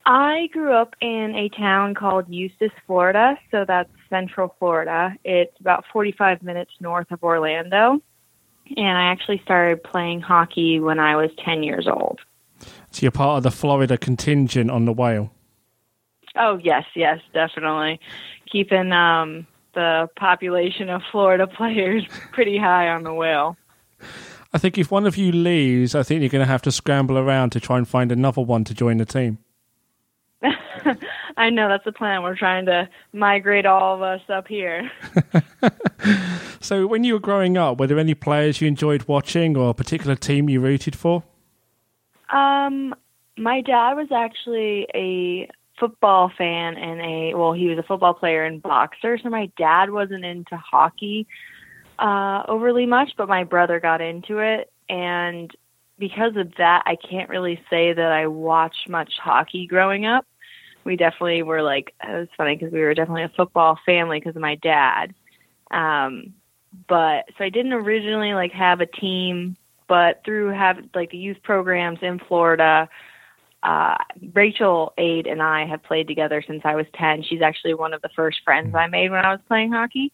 I 0.06 0.48
grew 0.52 0.72
up 0.72 0.94
in 1.00 1.34
a 1.34 1.48
town 1.48 1.94
called 1.94 2.28
Eustis, 2.28 2.72
Florida, 2.86 3.38
so 3.50 3.64
that's 3.66 3.90
central 4.10 4.54
Florida. 4.58 5.14
It's 5.24 5.58
about 5.60 5.84
45 5.92 6.42
minutes 6.42 6.72
north 6.80 7.10
of 7.10 7.22
Orlando. 7.22 8.02
And 8.76 8.98
I 8.98 9.04
actually 9.04 9.40
started 9.44 9.82
playing 9.82 10.20
hockey 10.20 10.78
when 10.80 10.98
I 10.98 11.16
was 11.16 11.30
10 11.44 11.62
years 11.62 11.86
old. 11.88 12.20
So, 12.90 13.02
you're 13.02 13.10
part 13.10 13.38
of 13.38 13.42
the 13.42 13.50
Florida 13.50 13.98
contingent 13.98 14.70
on 14.70 14.84
the 14.84 14.92
whale. 14.92 15.32
Oh, 16.36 16.58
yes, 16.62 16.84
yes, 16.94 17.20
definitely. 17.32 18.00
Keeping 18.50 18.92
um, 18.92 19.46
the 19.74 20.08
population 20.16 20.88
of 20.88 21.02
Florida 21.10 21.46
players 21.56 22.04
pretty 22.32 22.58
high 22.58 22.88
on 22.88 23.04
the 23.04 23.12
whale. 23.12 23.56
I 24.52 24.58
think 24.58 24.78
if 24.78 24.90
one 24.90 25.06
of 25.06 25.16
you 25.16 25.32
leaves, 25.32 25.94
I 25.94 26.02
think 26.02 26.20
you're 26.20 26.30
going 26.30 26.44
to 26.44 26.50
have 26.50 26.62
to 26.62 26.72
scramble 26.72 27.18
around 27.18 27.50
to 27.50 27.60
try 27.60 27.76
and 27.78 27.88
find 27.88 28.12
another 28.12 28.42
one 28.42 28.64
to 28.64 28.74
join 28.74 28.98
the 28.98 29.04
team. 29.04 29.38
I 31.36 31.50
know 31.50 31.68
that's 31.68 31.84
the 31.84 31.92
plan. 31.92 32.22
We're 32.22 32.36
trying 32.36 32.66
to 32.66 32.88
migrate 33.12 33.66
all 33.66 33.94
of 33.94 34.02
us 34.02 34.22
up 34.28 34.46
here. 34.48 34.90
So, 36.64 36.86
when 36.86 37.04
you 37.04 37.12
were 37.12 37.20
growing 37.20 37.58
up, 37.58 37.78
were 37.78 37.86
there 37.86 37.98
any 37.98 38.14
players 38.14 38.62
you 38.62 38.68
enjoyed 38.68 39.06
watching 39.06 39.54
or 39.54 39.68
a 39.68 39.74
particular 39.74 40.16
team 40.16 40.48
you 40.48 40.62
rooted 40.62 40.96
for? 40.96 41.22
Um, 42.30 42.94
my 43.36 43.60
dad 43.60 43.92
was 43.92 44.10
actually 44.10 44.88
a 44.94 45.50
football 45.78 46.32
fan 46.38 46.78
and 46.78 47.02
a 47.02 47.34
well, 47.34 47.52
he 47.52 47.66
was 47.66 47.78
a 47.78 47.82
football 47.82 48.14
player 48.14 48.44
and 48.44 48.62
boxer. 48.62 49.18
So 49.18 49.28
my 49.28 49.50
dad 49.58 49.90
wasn't 49.90 50.24
into 50.24 50.56
hockey 50.56 51.26
uh, 51.98 52.44
overly 52.48 52.86
much, 52.86 53.12
but 53.18 53.28
my 53.28 53.44
brother 53.44 53.78
got 53.78 54.00
into 54.00 54.38
it, 54.38 54.72
and 54.88 55.54
because 55.98 56.34
of 56.36 56.54
that, 56.56 56.84
I 56.86 56.96
can't 56.96 57.28
really 57.28 57.62
say 57.68 57.92
that 57.92 58.10
I 58.10 58.26
watched 58.26 58.88
much 58.88 59.18
hockey 59.22 59.66
growing 59.66 60.06
up. 60.06 60.24
We 60.84 60.96
definitely 60.96 61.42
were 61.42 61.62
like 61.62 61.94
it 62.02 62.12
was 62.12 62.28
funny 62.36 62.56
because 62.56 62.72
we 62.72 62.80
were 62.80 62.94
definitely 62.94 63.24
a 63.24 63.32
football 63.36 63.78
family 63.86 64.20
because 64.20 64.36
of 64.36 64.42
my 64.42 64.56
dad. 64.56 65.14
Um, 65.70 66.34
but 66.88 67.26
so 67.38 67.44
I 67.44 67.48
didn't 67.48 67.72
originally 67.72 68.34
like 68.34 68.52
have 68.52 68.80
a 68.80 68.86
team 68.86 69.56
but 69.86 70.22
through 70.24 70.48
have 70.50 70.78
like 70.94 71.10
the 71.10 71.18
youth 71.18 71.38
programs 71.42 71.98
in 72.02 72.18
Florida, 72.18 72.88
uh, 73.62 73.96
Rachel 74.34 74.92
Aid 74.98 75.26
and 75.26 75.42
I 75.42 75.66
have 75.66 75.82
played 75.82 76.06
together 76.06 76.42
since 76.46 76.62
I 76.64 76.74
was 76.74 76.86
10. 76.94 77.22
She's 77.24 77.42
actually 77.42 77.74
one 77.74 77.94
of 77.94 78.02
the 78.02 78.10
first 78.14 78.38
friends 78.44 78.74
I 78.74 78.86
made 78.86 79.10
when 79.10 79.24
I 79.24 79.32
was 79.32 79.40
playing 79.48 79.72
hockey. 79.72 80.12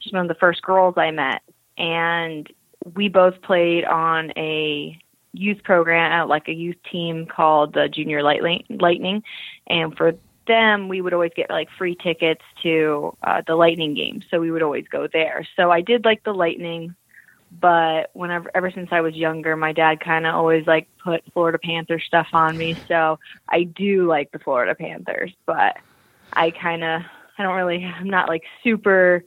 She's 0.00 0.12
one 0.12 0.22
of 0.22 0.28
the 0.28 0.40
first 0.40 0.62
girls 0.62 0.94
I 0.96 1.10
met. 1.10 1.42
And 1.76 2.48
we 2.94 3.08
both 3.08 3.40
played 3.42 3.84
on 3.84 4.32
a 4.36 4.98
youth 5.32 5.62
program, 5.62 6.22
uh, 6.22 6.26
like 6.26 6.48
a 6.48 6.54
youth 6.54 6.76
team 6.90 7.26
called 7.26 7.74
the 7.74 7.88
Junior 7.88 8.22
Lightning. 8.22 9.22
And 9.66 9.96
for 9.96 10.12
them, 10.46 10.88
we 10.88 11.00
would 11.00 11.12
always 11.12 11.32
get 11.36 11.50
like 11.50 11.68
free 11.76 11.96
tickets 11.96 12.42
to 12.62 13.16
uh, 13.22 13.42
the 13.46 13.54
Lightning 13.54 13.94
games. 13.94 14.24
So 14.30 14.40
we 14.40 14.50
would 14.50 14.62
always 14.62 14.86
go 14.88 15.06
there. 15.12 15.46
So 15.56 15.70
I 15.70 15.80
did 15.82 16.04
like 16.04 16.24
the 16.24 16.34
Lightning 16.34 16.94
but 17.50 18.10
whenever 18.12 18.50
ever 18.54 18.70
since 18.70 18.88
I 18.92 19.00
was 19.00 19.14
younger, 19.14 19.56
my 19.56 19.72
dad 19.72 20.00
kind 20.00 20.26
of 20.26 20.34
always 20.34 20.66
like 20.66 20.88
put 21.02 21.22
Florida 21.32 21.58
Panther 21.58 21.98
stuff 21.98 22.28
on 22.32 22.58
me, 22.58 22.76
so 22.88 23.18
I 23.48 23.62
do 23.64 24.06
like 24.06 24.30
the 24.32 24.38
Florida 24.38 24.74
Panthers, 24.74 25.32
but 25.46 25.76
I 26.32 26.50
kind 26.50 26.84
of 26.84 27.02
I 27.38 27.42
don't 27.42 27.56
really 27.56 27.84
I'm 27.84 28.10
not 28.10 28.28
like 28.28 28.42
super 28.62 29.24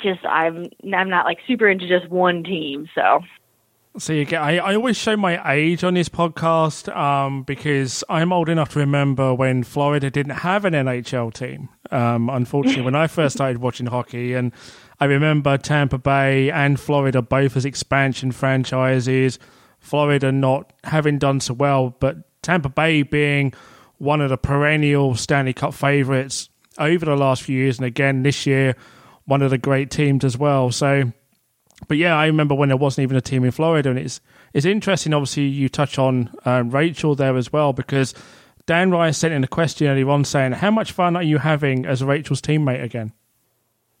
just 0.00 0.24
I'm 0.24 0.68
I'm 0.94 1.10
not 1.10 1.24
like 1.24 1.38
super 1.46 1.68
into 1.68 1.88
just 1.88 2.08
one 2.08 2.44
team, 2.44 2.88
so 2.94 3.22
So 3.98 4.12
you 4.12 4.26
get, 4.26 4.42
I, 4.42 4.58
I 4.58 4.74
always 4.74 4.96
show 4.96 5.16
my 5.16 5.40
age 5.54 5.82
on 5.82 5.94
this 5.94 6.10
podcast 6.10 6.94
um, 6.94 7.44
because 7.44 8.04
I'm 8.10 8.30
old 8.30 8.50
enough 8.50 8.70
to 8.70 8.78
remember 8.80 9.32
when 9.32 9.64
Florida 9.64 10.10
didn't 10.10 10.36
have 10.36 10.66
an 10.66 10.74
NHL 10.74 11.32
team. 11.32 11.70
Um, 11.90 12.28
unfortunately, 12.28 12.82
when 12.82 12.94
I 12.94 13.06
first 13.06 13.36
started 13.36 13.58
watching 13.58 13.86
hockey, 13.86 14.34
and 14.34 14.52
I 15.00 15.06
remember 15.06 15.56
Tampa 15.56 15.96
Bay 15.96 16.50
and 16.50 16.78
Florida 16.78 17.22
both 17.22 17.56
as 17.56 17.64
expansion 17.64 18.32
franchises. 18.32 19.38
Florida 19.78 20.30
not 20.30 20.74
having 20.84 21.18
done 21.18 21.40
so 21.40 21.54
well, 21.54 21.96
but 21.98 22.42
Tampa 22.42 22.68
Bay 22.68 23.02
being 23.02 23.54
one 23.96 24.20
of 24.20 24.28
the 24.28 24.36
perennial 24.36 25.14
Stanley 25.14 25.54
Cup 25.54 25.72
favorites 25.72 26.50
over 26.78 27.06
the 27.06 27.16
last 27.16 27.42
few 27.42 27.56
years, 27.56 27.78
and 27.78 27.86
again 27.86 28.24
this 28.24 28.44
year, 28.46 28.76
one 29.24 29.40
of 29.40 29.50
the 29.50 29.58
great 29.58 29.90
teams 29.90 30.22
as 30.22 30.36
well. 30.36 30.70
So 30.70 31.12
but 31.88 31.96
yeah, 31.96 32.16
I 32.16 32.26
remember 32.26 32.54
when 32.54 32.68
there 32.68 32.76
wasn't 32.76 33.04
even 33.04 33.16
a 33.16 33.20
team 33.20 33.44
in 33.44 33.50
Florida, 33.50 33.90
and 33.90 33.98
it's 33.98 34.20
it's 34.54 34.66
interesting. 34.66 35.12
Obviously, 35.12 35.44
you 35.44 35.68
touch 35.68 35.98
on 35.98 36.30
um, 36.44 36.70
Rachel 36.70 37.14
there 37.14 37.36
as 37.36 37.52
well 37.52 37.72
because 37.72 38.14
Dan 38.64 38.90
Rice 38.90 39.18
sent 39.18 39.34
in 39.34 39.44
a 39.44 39.48
question 39.48 39.86
earlier 39.86 40.08
on 40.08 40.24
saying, 40.24 40.52
"How 40.52 40.70
much 40.70 40.92
fun 40.92 41.16
are 41.16 41.22
you 41.22 41.38
having 41.38 41.84
as 41.84 42.02
Rachel's 42.02 42.40
teammate 42.40 42.82
again?" 42.82 43.12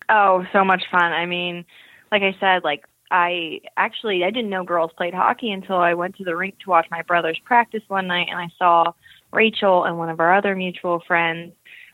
oh, 0.08 0.44
so 0.52 0.64
much 0.64 0.84
fun. 0.90 1.12
I 1.12 1.26
mean, 1.26 1.64
like 2.10 2.22
I 2.22 2.36
said, 2.40 2.64
like 2.64 2.84
I 3.10 3.60
actually 3.76 4.24
I 4.24 4.30
didn't 4.30 4.50
know 4.50 4.64
girls 4.64 4.90
played 4.96 5.14
hockey 5.14 5.50
until 5.50 5.76
I 5.76 5.94
went 5.94 6.16
to 6.16 6.24
the 6.24 6.36
rink 6.36 6.58
to 6.60 6.70
watch 6.70 6.86
my 6.90 7.02
brothers 7.02 7.38
practice 7.44 7.82
one 7.88 8.06
night, 8.06 8.28
and 8.30 8.38
I 8.38 8.48
saw 8.58 8.92
Rachel 9.32 9.84
and 9.84 9.98
one 9.98 10.08
of 10.08 10.20
our 10.20 10.34
other 10.34 10.54
mutual 10.54 11.02
friends 11.06 11.52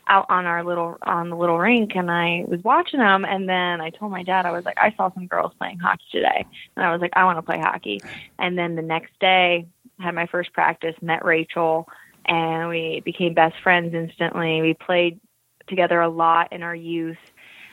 out 0.08 0.26
on 0.28 0.46
our 0.46 0.64
little 0.64 0.98
on 1.02 1.30
the 1.30 1.36
little 1.36 1.58
rink 1.58 1.92
and 1.94 2.10
I 2.10 2.44
was 2.46 2.62
watching 2.64 3.00
them 3.00 3.24
and 3.24 3.48
then 3.48 3.80
I 3.80 3.90
told 3.90 4.10
my 4.10 4.22
dad 4.22 4.46
I 4.46 4.50
was 4.50 4.64
like 4.64 4.78
I 4.78 4.92
saw 4.96 5.12
some 5.12 5.26
girls 5.26 5.52
playing 5.58 5.78
hockey 5.78 6.04
today. 6.10 6.44
And 6.76 6.84
I 6.84 6.92
was 6.92 7.00
like 7.00 7.12
I 7.14 7.24
want 7.24 7.38
to 7.38 7.42
play 7.42 7.60
hockey. 7.60 8.00
And 8.38 8.58
then 8.58 8.74
the 8.74 8.82
next 8.82 9.12
day 9.20 9.66
had 10.00 10.14
my 10.14 10.26
first 10.26 10.52
practice 10.52 10.96
met 11.00 11.24
Rachel 11.24 11.88
and 12.24 12.68
we 12.68 13.00
became 13.04 13.34
best 13.34 13.54
friends 13.62 13.94
instantly. 13.94 14.60
We 14.60 14.74
played 14.74 15.20
together 15.68 16.00
a 16.00 16.08
lot 16.08 16.52
in 16.52 16.62
our 16.62 16.74
youth 16.74 17.18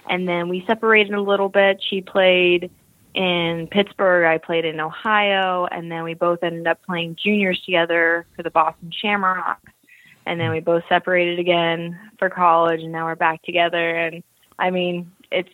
and 0.08 0.28
then 0.28 0.50
we 0.50 0.64
separated 0.68 1.14
a 1.14 1.22
little 1.22 1.50
bit. 1.50 1.84
She 1.88 2.02
played 2.02 2.72
in 3.16 3.68
Pittsburgh 3.72 4.26
I 4.26 4.38
played 4.38 4.66
in 4.66 4.80
Ohio 4.80 5.66
and 5.72 5.92
then 5.92 6.04
we 6.04 6.14
both 6.14 6.44
ended 6.44 6.68
up 6.68 6.84
playing 6.86 7.18
juniors 7.22 7.60
together 7.66 8.28
for 8.36 8.44
the 8.44 8.52
Boston 8.52 8.92
Shamrocks 8.92 9.72
and 10.30 10.40
then 10.40 10.48
hmm. 10.48 10.54
we 10.54 10.60
both 10.60 10.84
separated 10.88 11.40
again 11.40 12.00
for 12.20 12.30
college 12.30 12.82
and 12.82 12.92
now 12.92 13.06
we're 13.06 13.16
back 13.16 13.42
together. 13.44 13.98
And 13.98 14.24
i 14.58 14.70
mean 14.70 15.12
it's 15.32 15.50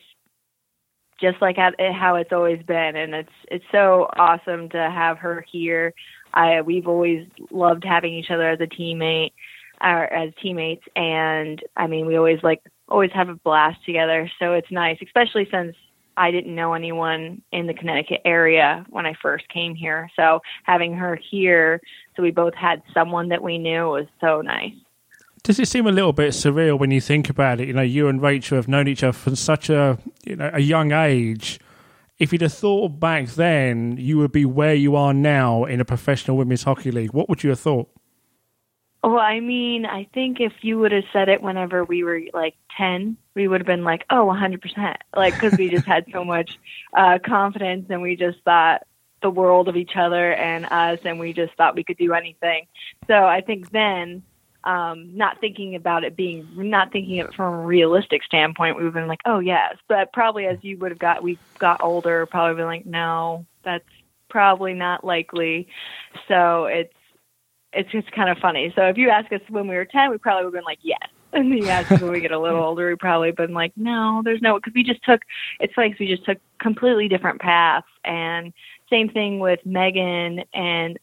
just 1.19 1.41
like 1.41 1.55
how 1.57 2.15
it's 2.15 2.33
always 2.33 2.61
been 2.63 2.95
and 2.97 3.15
it's 3.15 3.29
it's 3.49 3.65
so 3.71 4.07
awesome 4.17 4.69
to 4.69 4.77
have 4.77 5.17
her 5.17 5.45
here. 5.49 5.93
I 6.33 6.61
we've 6.61 6.87
always 6.87 7.25
loved 7.51 7.85
having 7.85 8.13
each 8.13 8.29
other 8.29 8.49
as 8.49 8.59
a 8.59 8.67
teammate 8.67 9.31
or 9.81 10.03
as 10.13 10.33
teammates 10.41 10.83
and 10.95 11.61
i 11.75 11.87
mean 11.87 12.05
we 12.05 12.17
always 12.17 12.41
like 12.43 12.61
always 12.89 13.11
have 13.13 13.29
a 13.29 13.35
blast 13.35 13.83
together. 13.85 14.29
So 14.39 14.53
it's 14.53 14.71
nice 14.71 14.97
especially 15.01 15.47
since 15.49 15.75
I 16.17 16.31
didn't 16.31 16.55
know 16.55 16.73
anyone 16.73 17.41
in 17.51 17.67
the 17.67 17.73
Connecticut 17.73 18.21
area 18.25 18.85
when 18.89 19.05
I 19.05 19.13
first 19.21 19.47
came 19.49 19.75
here. 19.75 20.09
So 20.15 20.39
having 20.63 20.93
her 20.93 21.19
here, 21.29 21.81
so 22.15 22.23
we 22.23 22.31
both 22.31 22.53
had 22.55 22.81
someone 22.93 23.29
that 23.29 23.43
we 23.43 23.57
knew 23.57 23.87
was 23.87 24.07
so 24.21 24.41
nice. 24.41 24.73
Does 25.43 25.59
it 25.59 25.67
seem 25.67 25.85
a 25.85 25.91
little 25.91 26.13
bit 26.13 26.31
surreal 26.31 26.79
when 26.79 26.89
you 26.89 26.99
think 26.99 27.29
about 27.29 27.59
it? 27.59 27.67
You 27.67 27.73
know, 27.73 27.83
you 27.83 28.07
and 28.07 28.21
Rachel 28.21 28.55
have 28.55 28.67
known 28.67 28.87
each 28.87 29.03
other 29.03 29.13
from 29.13 29.35
such 29.35 29.69
a 29.69 29.99
you 30.25 30.35
know 30.35 30.49
a 30.53 30.59
young 30.59 30.91
age. 30.91 31.59
If 32.17 32.31
you'd 32.31 32.41
have 32.41 32.53
thought 32.53 32.99
back 32.99 33.27
then, 33.27 33.97
you 33.99 34.17
would 34.17 34.31
be 34.31 34.45
where 34.45 34.73
you 34.73 34.95
are 34.95 35.13
now 35.13 35.65
in 35.65 35.81
a 35.81 35.85
professional 35.85 36.37
women's 36.37 36.63
hockey 36.63 36.89
league. 36.89 37.13
What 37.13 37.29
would 37.29 37.43
you 37.43 37.49
have 37.51 37.59
thought? 37.59 37.89
Well, 39.05 39.19
I 39.19 39.39
mean, 39.39 39.85
I 39.85 40.07
think 40.15 40.39
if 40.39 40.51
you 40.61 40.79
would 40.79 40.91
have 40.91 41.03
said 41.13 41.29
it 41.29 41.43
whenever 41.43 41.83
we 41.83 42.03
were 42.03 42.21
like 42.33 42.55
10, 42.75 43.17
we 43.35 43.47
would 43.47 43.61
have 43.61 43.67
been 43.67 43.83
like, 43.83 44.03
oh, 44.09 44.25
100%. 44.25 44.95
Like, 45.15 45.39
because 45.39 45.55
we 45.59 45.69
just 45.69 45.85
had 45.85 46.05
so 46.11 46.23
much 46.25 46.57
uh, 46.91 47.19
confidence 47.23 47.85
and 47.91 48.01
we 48.01 48.15
just 48.15 48.39
thought 48.43 48.87
the 49.21 49.29
world 49.29 49.67
of 49.67 49.75
each 49.75 49.95
other 49.95 50.33
and 50.33 50.65
us, 50.65 50.99
and 51.05 51.19
we 51.19 51.33
just 51.33 51.53
thought 51.53 51.75
we 51.75 51.83
could 51.83 51.97
do 51.97 52.13
anything. 52.13 52.65
So 53.05 53.13
I 53.13 53.41
think 53.41 53.69
then, 53.69 54.23
um, 54.63 55.15
not 55.15 55.39
thinking 55.39 55.75
about 55.75 56.03
it 56.03 56.15
being, 56.15 56.47
not 56.55 56.91
thinking 56.91 57.19
of 57.19 57.29
it 57.29 57.35
from 57.35 57.53
a 57.53 57.63
realistic 57.63 58.23
standpoint, 58.23 58.75
we 58.75 58.83
would 58.83 58.87
have 58.87 58.93
been 58.95 59.07
like, 59.07 59.21
oh, 59.25 59.37
yes. 59.37 59.75
But 59.87 60.13
probably 60.13 60.47
as 60.47 60.57
you 60.63 60.79
would 60.79 60.89
have 60.89 60.99
got, 60.99 61.21
we 61.21 61.37
got 61.59 61.83
older, 61.83 62.25
probably 62.25 62.55
been 62.55 62.65
like, 62.65 62.85
no, 62.87 63.45
that's 63.63 63.85
probably 64.29 64.73
not 64.73 65.03
likely. 65.03 65.67
So 66.27 66.65
it's, 66.65 66.93
it's 67.75 67.91
just 67.91 68.11
kind 68.11 68.29
of 68.29 68.37
funny. 68.37 68.71
So 68.75 68.83
if 68.83 68.97
you 68.97 69.09
ask 69.09 69.31
us 69.31 69.41
when 69.49 69.67
we 69.67 69.75
were 69.75 69.85
10, 69.85 70.09
we 70.09 70.17
probably 70.17 70.45
would 70.45 70.53
have 70.55 70.61
been 70.61 70.65
like, 70.65 70.79
yes. 70.81 70.99
And 71.33 71.51
then 71.51 71.57
you 71.57 71.67
ask 71.67 71.91
us 71.91 71.99
when 71.99 72.13
we 72.13 72.21
get 72.21 72.31
a 72.31 72.39
little 72.39 72.63
older, 72.63 72.87
we 72.87 72.95
probably 72.95 73.31
been 73.31 73.53
like, 73.53 73.73
no, 73.75 74.21
there's 74.23 74.41
no, 74.41 74.55
because 74.55 74.71
we 74.73 74.83
just 74.83 75.03
took, 75.03 75.19
it's 75.59 75.73
like 75.75 75.99
we 75.99 76.07
just 76.07 76.23
took 76.23 76.37
completely 76.59 77.09
different 77.09 77.41
paths. 77.41 77.87
And 78.05 78.53
same 78.89 79.09
thing 79.09 79.39
with 79.39 79.59
Megan 79.65 80.45
and, 80.53 80.97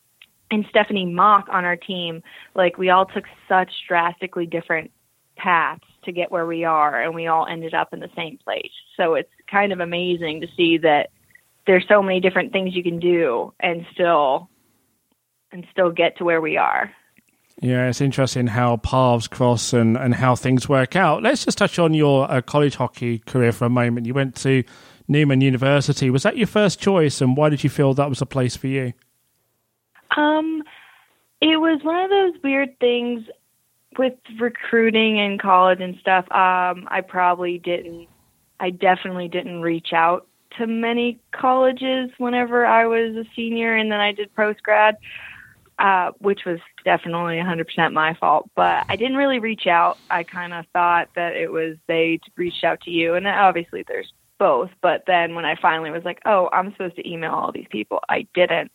and 0.51 0.65
Stephanie 0.71 1.05
Mock 1.05 1.49
on 1.51 1.67
our 1.67 1.77
team. 1.77 2.23
Like 2.55 2.79
we 2.79 2.89
all 2.89 3.05
took 3.05 3.25
such 3.47 3.71
drastically 3.87 4.47
different 4.47 4.91
paths 5.37 5.85
to 6.05 6.13
get 6.13 6.33
where 6.33 6.47
we 6.47 6.65
are 6.65 7.03
and 7.03 7.15
we 7.15 7.27
all 7.27 7.47
ended 7.47 7.75
up 7.75 7.93
in 7.93 8.01
the 8.01 8.11
same 8.17 8.39
place. 8.39 8.73
So 8.97 9.15
it's 9.15 9.31
kind 9.51 9.71
of 9.71 9.81
amazing 9.81 10.41
to 10.41 10.47
see 10.57 10.79
that 10.79 11.11
there's 11.67 11.85
so 11.89 12.03
many 12.03 12.21
different 12.21 12.53
things 12.53 12.75
you 12.75 12.83
can 12.83 12.99
do 12.99 13.53
and 13.61 13.85
still 13.93 14.49
and 15.53 15.67
still 15.71 15.91
get 15.91 16.17
to 16.19 16.25
where 16.25 16.41
we 16.41 16.57
are. 16.57 16.91
Yeah, 17.61 17.89
it's 17.89 18.01
interesting 18.01 18.47
how 18.49 18.79
paths 18.79 19.29
cross 19.29 19.73
and, 19.73 19.97
and 19.97 20.15
how 20.15 20.35
things 20.35 20.69
work 20.69 20.97
out. 20.97 21.23
Let's 21.23 21.45
just 21.45 21.59
touch 21.59 21.79
on 21.79 21.95
your 21.95 22.31
uh, 22.31 22.41
college 22.41 22.77
hockey 22.77 23.19
career 23.21 23.53
for 23.53 23.67
a 23.67 23.71
moment. 23.71 24.07
You 24.07 24.15
went 24.15 24.35
to 24.37 24.65
Neumann 25.07 25.41
University. 25.41 26.11
Was 26.11 26.23
that 26.23 26.37
your 26.37 26.47
first 26.47 26.81
choice, 26.81 27.21
and 27.21 27.37
why 27.37 27.51
did 27.51 27.63
you 27.63 27.71
feel 27.71 27.95
that 27.95 28.09
was 28.09 28.23
a 28.23 28.27
place 28.27 28.57
for 28.57 28.67
you? 28.67 28.93
Um, 30.17 30.63
it 31.41 31.59
was 31.59 31.81
one 31.83 32.03
of 32.03 32.11
those 32.11 32.43
weird 32.43 32.79
things 32.81 33.25
with 33.99 34.15
recruiting 34.41 35.19
in 35.19 35.39
college 35.39 35.81
and 35.81 35.97
stuff. 36.01 36.25
Um, 36.33 36.89
I 36.91 37.03
probably 37.07 37.59
didn't. 37.59 38.09
I 38.59 38.71
definitely 38.71 39.29
didn't 39.29 39.61
reach 39.61 39.93
out 39.93 40.27
to 40.59 40.67
many 40.67 41.19
colleges 41.33 42.11
whenever 42.19 42.65
I 42.65 42.87
was 42.87 43.17
a 43.17 43.25
senior, 43.35 43.77
and 43.77 43.91
then 43.91 44.01
I 44.01 44.13
did 44.13 44.35
post 44.35 44.63
grad 44.63 44.97
uh, 45.83 46.13
which 46.21 46.45
was 46.47 46.61
definitely 46.85 47.35
100% 47.35 47.93
my 47.93 48.15
fault. 48.15 48.49
But 48.55 48.87
I 48.89 48.95
didn't 48.95 49.17
really 49.17 49.41
reach 49.41 49.67
out. 49.67 49.99
I 50.09 50.23
kind 50.23 50.55
of 50.55 50.65
thought 50.73 51.09
that 51.17 51.35
it 51.35 51.51
was 51.51 51.77
they 51.89 52.21
reached 52.37 52.63
out 52.63 52.81
to 52.83 52.91
you, 52.91 53.15
and 53.15 53.27
obviously 53.27 53.85
there's 53.87 54.13
both. 54.39 54.71
But 54.81 55.03
then 55.09 55.35
when 55.35 55.45
I 55.45 55.57
finally 55.61 55.91
was 55.91 56.05
like, 56.05 56.21
oh, 56.25 56.49
I'm 56.53 56.71
supposed 56.71 56.95
to 56.97 57.09
email 57.09 57.33
all 57.33 57.51
these 57.51 57.67
people, 57.69 57.99
I 58.09 58.29
didn't. 58.33 58.71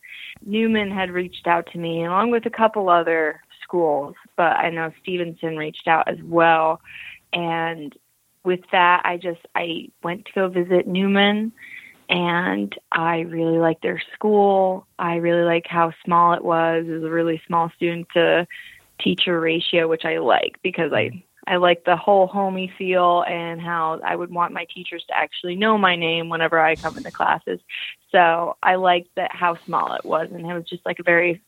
Neumann 0.46 0.92
had 0.92 1.10
reached 1.10 1.48
out 1.48 1.72
to 1.72 1.78
me 1.78 2.04
along 2.04 2.32
with 2.32 2.46
a 2.46 2.50
couple 2.50 2.90
other 2.90 3.40
schools, 3.64 4.16
but 4.36 4.58
I 4.58 4.70
know 4.70 4.92
Stevenson 5.02 5.56
reached 5.56 5.88
out 5.88 6.10
as 6.10 6.22
well. 6.22 6.82
And 7.32 7.98
with 8.44 8.62
that, 8.74 9.02
I 9.06 9.16
just 9.16 9.40
I 9.56 9.88
went 10.04 10.26
to 10.26 10.32
go 10.34 10.50
visit 10.50 10.88
Neumann 10.88 11.54
and 12.10 12.74
I 12.92 13.22
really 13.22 13.58
like 13.58 13.82
their 13.82 14.02
school. 14.14 14.88
I 14.98 15.16
really 15.16 15.44
like 15.44 15.66
how 15.68 15.92
small 16.06 16.34
it 16.34 16.44
was. 16.44 16.86
It 16.88 16.92
was 16.92 17.04
a 17.04 17.10
really 17.10 17.42
small 17.48 17.70
student 17.76 18.08
to 18.14 18.48
teacher 19.02 19.40
ratio, 19.40 19.88
which 19.88 20.06
I 20.06 20.20
like 20.20 20.58
because 20.64 20.94
I 20.94 21.24
I 21.50 21.56
like 21.58 21.86
the 21.86 21.96
whole 21.96 22.28
homey 22.28 22.72
feel 22.78 23.24
and 23.24 23.62
how 23.62 24.02
I 24.04 24.16
would 24.16 24.32
want 24.32 24.54
my 24.54 24.66
teachers 24.74 25.06
to 25.08 25.18
actually 25.18 25.56
know 25.56 25.78
my 25.78 25.96
name 25.96 26.28
whenever 26.28 26.60
I 26.60 26.76
come 26.76 26.98
into 26.98 27.12
classes. 27.12 27.62
So 28.12 28.58
I 28.62 28.76
liked 28.76 29.10
that 29.16 29.32
how 29.34 29.58
small 29.66 29.94
it 29.94 30.04
was, 30.04 30.30
and 30.32 30.42
it 30.46 30.54
was 30.54 30.66
just 30.66 30.86
like 30.86 31.00
a 31.00 31.04
very 31.04 31.42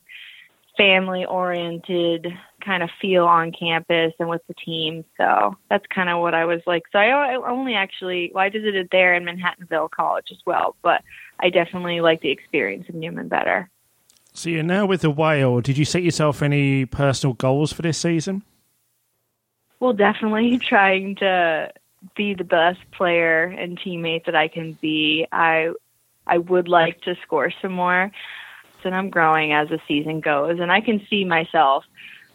family 0.78 1.26
oriented 1.26 2.28
kind 2.60 2.84
of 2.84 2.90
feel 3.02 3.26
on 3.26 3.52
campus 3.52 4.14
and 4.20 4.30
with 4.30 4.42
the 4.48 4.54
team. 4.54 5.06
So 5.18 5.56
that's 5.70 5.86
kind 5.88 6.10
of 6.10 6.20
what 6.20 6.34
I 6.34 6.46
was 6.46 6.62
like. 6.66 6.84
So 6.92 7.00
I, 7.00 7.34
I 7.34 7.50
only 7.50 7.76
actually, 7.76 8.32
well, 8.34 8.44
I 8.44 8.50
visited 8.50 8.90
there 8.92 9.14
in 9.14 9.24
Manhattanville 9.24 9.92
College 9.92 10.28
as 10.32 10.38
well, 10.46 10.76
but 10.82 11.02
I 11.40 11.50
definitely 11.50 12.02
like 12.02 12.22
the 12.22 12.32
experience 12.32 12.88
of 12.90 12.96
Neumann 12.96 13.28
better. 13.28 13.70
So 14.34 14.50
you're 14.50 14.64
now 14.64 14.86
with 14.86 15.02
the 15.02 15.10
Whale. 15.10 15.62
Did 15.62 15.78
you 15.78 15.86
set 15.86 16.04
yourself 16.04 16.42
any 16.42 16.86
personal 16.86 17.34
goals 17.34 17.74
for 17.74 17.82
this 17.82 17.98
season? 17.98 18.44
Well, 19.80 19.94
definitely 19.94 20.58
trying 20.70 21.16
to 21.18 21.72
be 22.16 22.34
the 22.34 22.44
best 22.44 22.80
player 22.92 23.44
and 23.44 23.80
teammate 23.80 24.26
that 24.26 24.36
I 24.36 24.48
can 24.48 24.78
be. 24.82 25.28
I 25.32 25.72
I 26.26 26.38
would 26.38 26.68
like 26.68 27.02
to 27.02 27.16
score 27.24 27.52
some 27.60 27.72
more 27.72 28.12
and 28.86 28.96
I'm 28.96 29.10
growing 29.10 29.54
as 29.54 29.70
the 29.70 29.80
season 29.88 30.20
goes. 30.20 30.60
And 30.60 30.72
I 30.72 30.82
can 30.82 31.06
see 31.10 31.26
myself 31.26 31.84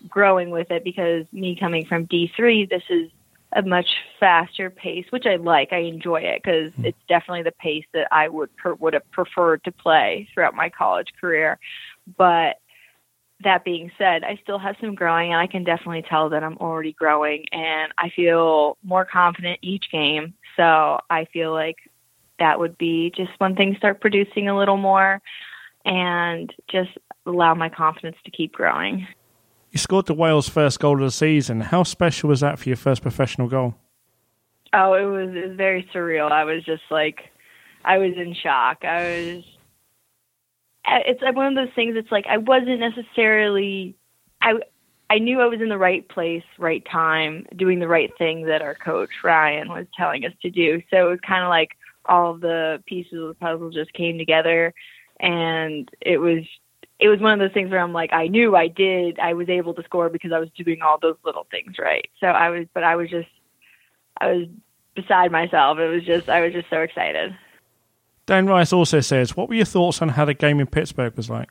growing 0.09 0.51
with 0.51 0.71
it 0.71 0.85
because 0.85 1.27
me 1.33 1.57
coming 1.59 1.87
from 1.87 2.07
D3, 2.07 2.69
this 2.69 2.83
is 2.91 3.11
a 3.55 3.63
much 3.63 3.87
faster 4.19 4.69
pace, 4.69 5.07
which 5.11 5.27
I 5.27 5.37
like. 5.37 5.73
I 5.73 5.79
enjoy 5.79 6.23
it 6.23 6.43
because 6.43 6.73
mm-hmm. 6.73 6.87
it's 6.87 6.99
definitely 7.09 7.45
the 7.45 7.53
pace 7.53 7.85
that 7.95 8.09
I 8.11 8.29
would 8.29 8.55
per- 8.57 8.75
would 8.75 8.95
have 8.95 9.09
preferred 9.11 9.63
to 9.65 9.73
play 9.73 10.29
throughout 10.35 10.55
my 10.55 10.69
college 10.69 11.09
career. 11.21 11.59
But 12.17 12.57
that 13.43 13.65
being 13.65 13.91
said, 13.99 14.25
I 14.25 14.39
still 14.43 14.59
have 14.59 14.77
some 14.81 14.95
growing, 14.95 15.33
and 15.33 15.41
I 15.41 15.47
can 15.47 15.65
definitely 15.65 16.03
tell 16.09 16.31
that 16.31 16.43
I'm 16.43 16.59
already 16.59 16.93
growing, 16.93 17.45
and 17.53 17.93
I 17.97 18.11
feel 18.11 18.77
more 18.83 19.05
confident 19.05 19.61
each 19.63 19.91
game. 19.91 20.35
So 20.57 20.99
I 21.11 21.27
feel 21.33 21.53
like 21.53 21.77
that 22.39 22.59
would 22.59 22.77
be 22.77 23.13
just 23.17 23.31
when 23.39 23.55
things 23.55 23.77
start 23.77 24.01
producing 24.01 24.49
a 24.49 24.57
little 24.57 24.77
more 24.77 25.21
and 25.85 26.53
just 26.69 26.91
allow 27.27 27.55
my 27.55 27.69
confidence 27.69 28.17
to 28.25 28.31
keep 28.31 28.53
growing. 28.53 29.07
You 29.75 29.79
scored 29.79 30.07
the 30.07 30.15
Whale's 30.15 30.49
first 30.49 30.79
goal 30.79 30.95
of 30.95 31.01
the 31.01 31.11
season. 31.11 31.61
How 31.61 31.83
special 31.83 32.29
was 32.29 32.39
that 32.41 32.61
for 32.61 32.69
your 32.69 32.77
first 32.77 33.03
professional 33.03 33.49
goal? 33.49 33.75
Oh, 34.73 34.95
it 34.95 35.03
was, 35.03 35.35
it 35.35 35.49
was 35.49 35.57
very 35.57 35.83
surreal. 35.93 36.31
I 36.31 36.45
was 36.45 36.63
just 36.63 36.85
like, 36.93 37.23
I 37.85 37.99
was 37.99 38.13
in 38.17 38.37
shock. 38.41 38.85
I 38.85 39.03
was. 39.03 39.45
It's 40.87 41.23
uh, 41.25 41.33
one 41.33 41.47
of 41.49 41.55
those 41.57 41.75
things. 41.75 41.97
It's 41.97 42.13
like 42.13 42.25
I 42.31 42.37
wasn't 42.37 42.79
necessarily. 42.79 43.97
I 44.41 44.61
I 45.11 45.19
knew 45.19 45.41
I 45.41 45.47
was 45.47 45.61
in 45.61 45.71
the 45.71 45.79
right 45.79 46.09
place, 46.09 46.45
right 46.57 46.87
time, 46.91 47.45
doing 47.57 47.81
the 47.81 47.89
right 47.89 48.13
thing 48.17 48.47
that 48.47 48.63
our 48.63 48.77
coach 48.77 49.11
Ryan 49.25 49.71
was 49.71 49.87
telling 49.97 50.25
us 50.25 50.33
to 50.43 50.51
do. 50.51 50.83
So 50.89 51.09
it 51.09 51.11
was 51.11 51.21
kind 51.27 51.43
of 51.43 51.49
like 51.49 51.71
all 52.05 52.35
the 52.35 52.81
pieces 52.87 53.15
of 53.15 53.29
the 53.29 53.35
puzzle 53.35 53.71
just 53.71 53.93
came 53.93 54.19
together, 54.19 54.73
and 55.19 55.91
it 56.01 56.19
was 56.19 56.45
it 57.01 57.09
was 57.09 57.21
one 57.21 57.33
of 57.33 57.39
those 57.39 57.53
things 57.53 57.71
where 57.71 57.81
I'm 57.81 57.93
like, 57.93 58.13
I 58.13 58.29
knew 58.29 58.55
I 58.57 58.69
did, 58.69 59.19
I 59.19 59.35
was 59.35 59.49
able 59.49 59.75
to 59.75 59.83
score 59.83 60.09
because 60.09 60.33
I 60.33 60.39
was 60.39 60.49
doing 60.57 60.81
all 60.83 60.99
those 61.01 61.17
little 61.25 61.47
things 61.51 61.75
right. 61.79 62.09
So 62.21 62.27
I 62.27 62.51
was, 62.51 62.67
but 62.73 62.85
I 62.85 62.97
was 62.97 63.11
just, 63.11 63.29
I 64.19 64.33
was 64.33 64.47
beside 64.95 65.33
myself. 65.33 65.79
It 65.79 65.89
was 65.89 66.05
just, 66.05 66.29
I 66.29 66.41
was 66.41 66.53
just 66.53 66.71
so 66.71 66.81
excited. 66.81 67.37
Dan 68.27 68.47
Rice 68.47 68.73
also 68.73 69.01
says, 69.01 69.37
"What 69.37 69.49
were 69.49 69.55
your 69.55 69.67
thoughts 69.67 70.01
on 70.01 70.09
how 70.11 70.25
the 70.25 70.35
game 70.35 70.59
in 70.61 70.67
Pittsburgh 70.67 71.15
was 71.15 71.29
like?" 71.29 71.51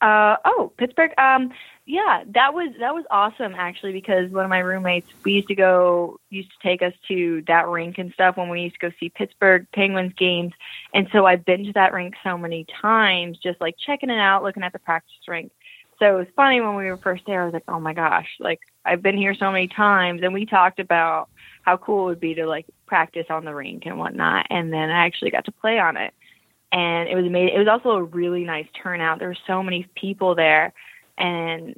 Uh, 0.00 0.36
oh, 0.44 0.72
Pittsburgh. 0.78 1.12
Um, 1.18 1.50
yeah, 1.88 2.22
that 2.34 2.52
was 2.52 2.68
that 2.80 2.92
was 2.92 3.06
awesome 3.10 3.54
actually 3.56 3.92
because 3.92 4.30
one 4.30 4.44
of 4.44 4.50
my 4.50 4.58
roommates 4.58 5.08
we 5.24 5.32
used 5.32 5.48
to 5.48 5.54
go 5.54 6.20
used 6.28 6.50
to 6.50 6.68
take 6.68 6.82
us 6.82 6.92
to 7.08 7.42
that 7.46 7.66
rink 7.66 7.96
and 7.96 8.12
stuff 8.12 8.36
when 8.36 8.50
we 8.50 8.60
used 8.60 8.78
to 8.78 8.90
go 8.90 8.94
see 9.00 9.08
Pittsburgh 9.08 9.66
Penguins 9.72 10.12
games, 10.12 10.52
and 10.92 11.08
so 11.12 11.24
I've 11.24 11.46
been 11.46 11.64
to 11.64 11.72
that 11.72 11.94
rink 11.94 12.14
so 12.22 12.36
many 12.36 12.66
times, 12.82 13.38
just 13.38 13.58
like 13.62 13.74
checking 13.78 14.10
it 14.10 14.18
out, 14.18 14.42
looking 14.42 14.64
at 14.64 14.74
the 14.74 14.78
practice 14.78 15.16
rink. 15.26 15.50
So 15.98 16.14
it 16.14 16.18
was 16.18 16.26
funny 16.36 16.60
when 16.60 16.76
we 16.76 16.84
were 16.84 16.98
first 16.98 17.22
there. 17.26 17.40
I 17.40 17.46
was 17.46 17.54
like, 17.54 17.64
oh 17.68 17.80
my 17.80 17.94
gosh, 17.94 18.28
like 18.38 18.60
I've 18.84 19.00
been 19.00 19.16
here 19.16 19.34
so 19.34 19.50
many 19.50 19.66
times, 19.66 20.20
and 20.22 20.34
we 20.34 20.44
talked 20.44 20.80
about 20.80 21.30
how 21.62 21.78
cool 21.78 22.04
it 22.04 22.10
would 22.10 22.20
be 22.20 22.34
to 22.34 22.44
like 22.44 22.66
practice 22.84 23.26
on 23.30 23.46
the 23.46 23.54
rink 23.54 23.86
and 23.86 23.98
whatnot, 23.98 24.46
and 24.50 24.70
then 24.70 24.90
I 24.90 25.06
actually 25.06 25.30
got 25.30 25.46
to 25.46 25.52
play 25.52 25.78
on 25.78 25.96
it, 25.96 26.12
and 26.70 27.08
it 27.08 27.14
was 27.14 27.24
amazing. 27.24 27.56
It 27.56 27.58
was 27.58 27.68
also 27.68 27.92
a 27.92 28.02
really 28.02 28.44
nice 28.44 28.66
turnout. 28.74 29.20
There 29.20 29.28
were 29.28 29.36
so 29.46 29.62
many 29.62 29.88
people 29.94 30.34
there 30.34 30.74
and 31.18 31.74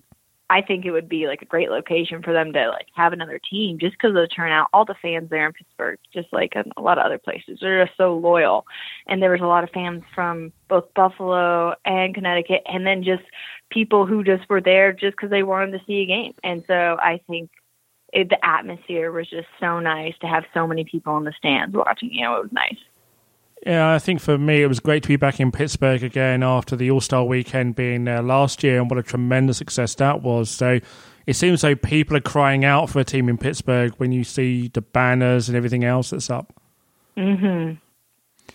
I 0.50 0.62
think 0.62 0.85
it 0.85 0.90
would 0.90 1.09
be 1.09 1.29
like 1.29 1.42
a 1.42 1.46
great 1.46 1.70
location 1.70 2.24
for 2.24 2.33
them 2.33 2.53
to 2.53 2.68
like 2.70 2.88
have 2.94 3.12
another 3.12 3.38
team 3.38 3.79
just 3.79 3.92
because 3.92 4.11
of 4.11 4.14
the 4.16 4.26
turnout. 4.26 4.68
All 4.72 4.85
the 4.85 4.96
fans 5.00 5.31
there 5.31 5.46
in 5.46 5.53
Pittsburgh, 5.53 6.00
just 6.12 6.26
like 6.33 6.57
in 6.57 6.72
a 6.76 6.83
lot 6.83 6.98
of 6.98 7.05
other 7.05 7.18
places, 7.18 7.59
they're 7.61 7.85
just 7.85 7.96
so 7.96 8.16
loyal. 8.16 8.66
And 9.07 9.22
there 9.22 9.31
was 9.31 9.40
a 9.40 9.46
lot 9.46 9.62
of 9.62 9.70
fans 9.70 10.03
from 10.12 10.53
both 10.68 10.92
Buffalo 10.94 11.76
and 11.85 12.14
Connecticut, 12.14 12.62
and 12.66 12.85
then 12.85 13.05
just 13.05 13.22
people 13.70 14.07
who 14.07 14.24
just 14.24 14.48
were 14.50 14.61
there 14.61 14.92
just 14.92 15.12
because 15.12 15.31
they 15.31 15.44
wanted 15.44 15.79
to 15.79 15.85
see 15.87 16.03
a 16.03 16.07
game. 16.07 16.35
And 16.42 16.64
so 16.66 16.96
I 17.00 17.20
think 17.29 17.50
it, 18.12 18.29
the 18.29 18.44
atmosphere 18.44 19.12
was 19.12 19.31
just 19.31 19.46
so 19.61 19.79
nice 19.79 20.14
to 20.20 20.26
have 20.26 20.44
so 20.53 20.66
many 20.66 20.85
people 20.85 21.16
in 21.16 21.22
the 21.22 21.33
stands 21.38 21.76
watching. 21.76 22.12
You 22.12 22.24
know, 22.24 22.37
it 22.38 22.42
was 22.42 22.53
nice. 22.53 22.79
Yeah, 23.66 23.92
I 23.92 23.99
think 23.99 24.20
for 24.20 24.38
me 24.38 24.62
it 24.62 24.68
was 24.68 24.81
great 24.81 25.03
to 25.03 25.09
be 25.09 25.16
back 25.16 25.38
in 25.38 25.53
Pittsburgh 25.53 26.03
again 26.03 26.42
after 26.42 26.77
the 26.77 26.90
All 26.90 27.01
Star 27.01 27.25
weekend 27.25 27.77
being 27.77 28.05
there 28.05 28.23
last 28.23 28.62
year, 28.62 28.81
and 28.81 28.90
what 28.90 28.99
a 28.99 29.03
tremendous 29.03 29.59
success 29.59 29.94
that 29.96 30.23
was. 30.23 30.51
So 30.51 30.81
it 31.27 31.35
seems 31.35 31.62
like 31.62 31.83
people 31.83 32.16
are 32.16 32.23
crying 32.23 32.64
out 32.64 32.88
for 32.88 33.01
a 33.01 33.05
team 33.05 33.29
in 33.29 33.37
Pittsburgh 33.37 33.92
when 33.99 34.12
you 34.12 34.25
see 34.25 34.68
the 34.68 34.81
banners 34.81 35.49
and 35.49 35.57
everything 35.57 35.85
else 35.85 36.11
that's 36.11 36.31
up. 36.31 36.55
Mhm. 37.16 37.79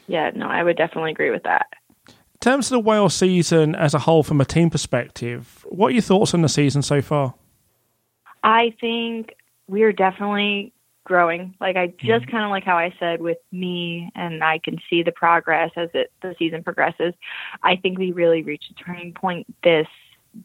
Yeah, 0.08 0.32
no, 0.36 0.48
I 0.48 0.64
would 0.64 0.78
definitely 0.78 1.12
agree 1.12 1.30
with 1.30 1.44
that. 1.44 1.68
In 2.08 2.40
terms 2.52 2.68
of 2.68 2.72
the 2.72 2.80
Whale's 2.80 3.16
season 3.16 3.76
as 3.76 3.94
a 3.94 4.00
whole, 4.00 4.24
from 4.24 4.42
a 4.42 4.46
team 4.46 4.70
perspective, 4.70 5.66
what 5.70 5.88
are 5.88 5.92
your 5.92 6.02
thoughts 6.02 6.34
on 6.34 6.42
the 6.42 6.50
season 6.50 6.82
so 6.82 7.02
far? 7.02 7.34
I 8.44 8.74
think 8.80 9.34
we're 9.68 9.94
definitely 9.94 10.72
growing. 11.06 11.56
Like 11.62 11.78
I 11.78 11.88
just 11.88 12.26
Mm-hmm. 12.26 12.32
kind 12.32 12.44
of 12.44 12.50
like 12.50 12.66
how 12.66 12.78
I 12.78 12.94
said 13.00 13.22
with 13.22 13.38
me, 13.52 14.12
and 14.16 14.44
I 14.44 14.58
can 14.60 14.78
see 14.90 15.04
the 15.04 15.14
progress 15.14 15.72
as 15.78 15.90
it 15.94 16.12
the 16.22 16.36
season 16.38 16.64
progresses. 16.64 17.14
I 17.64 17.78
think 17.78 17.98
we 17.98 18.12
really 18.12 18.42
reached 18.42 18.72
a 18.72 18.74
turning 18.74 19.14
point 19.14 19.48
this 19.64 19.88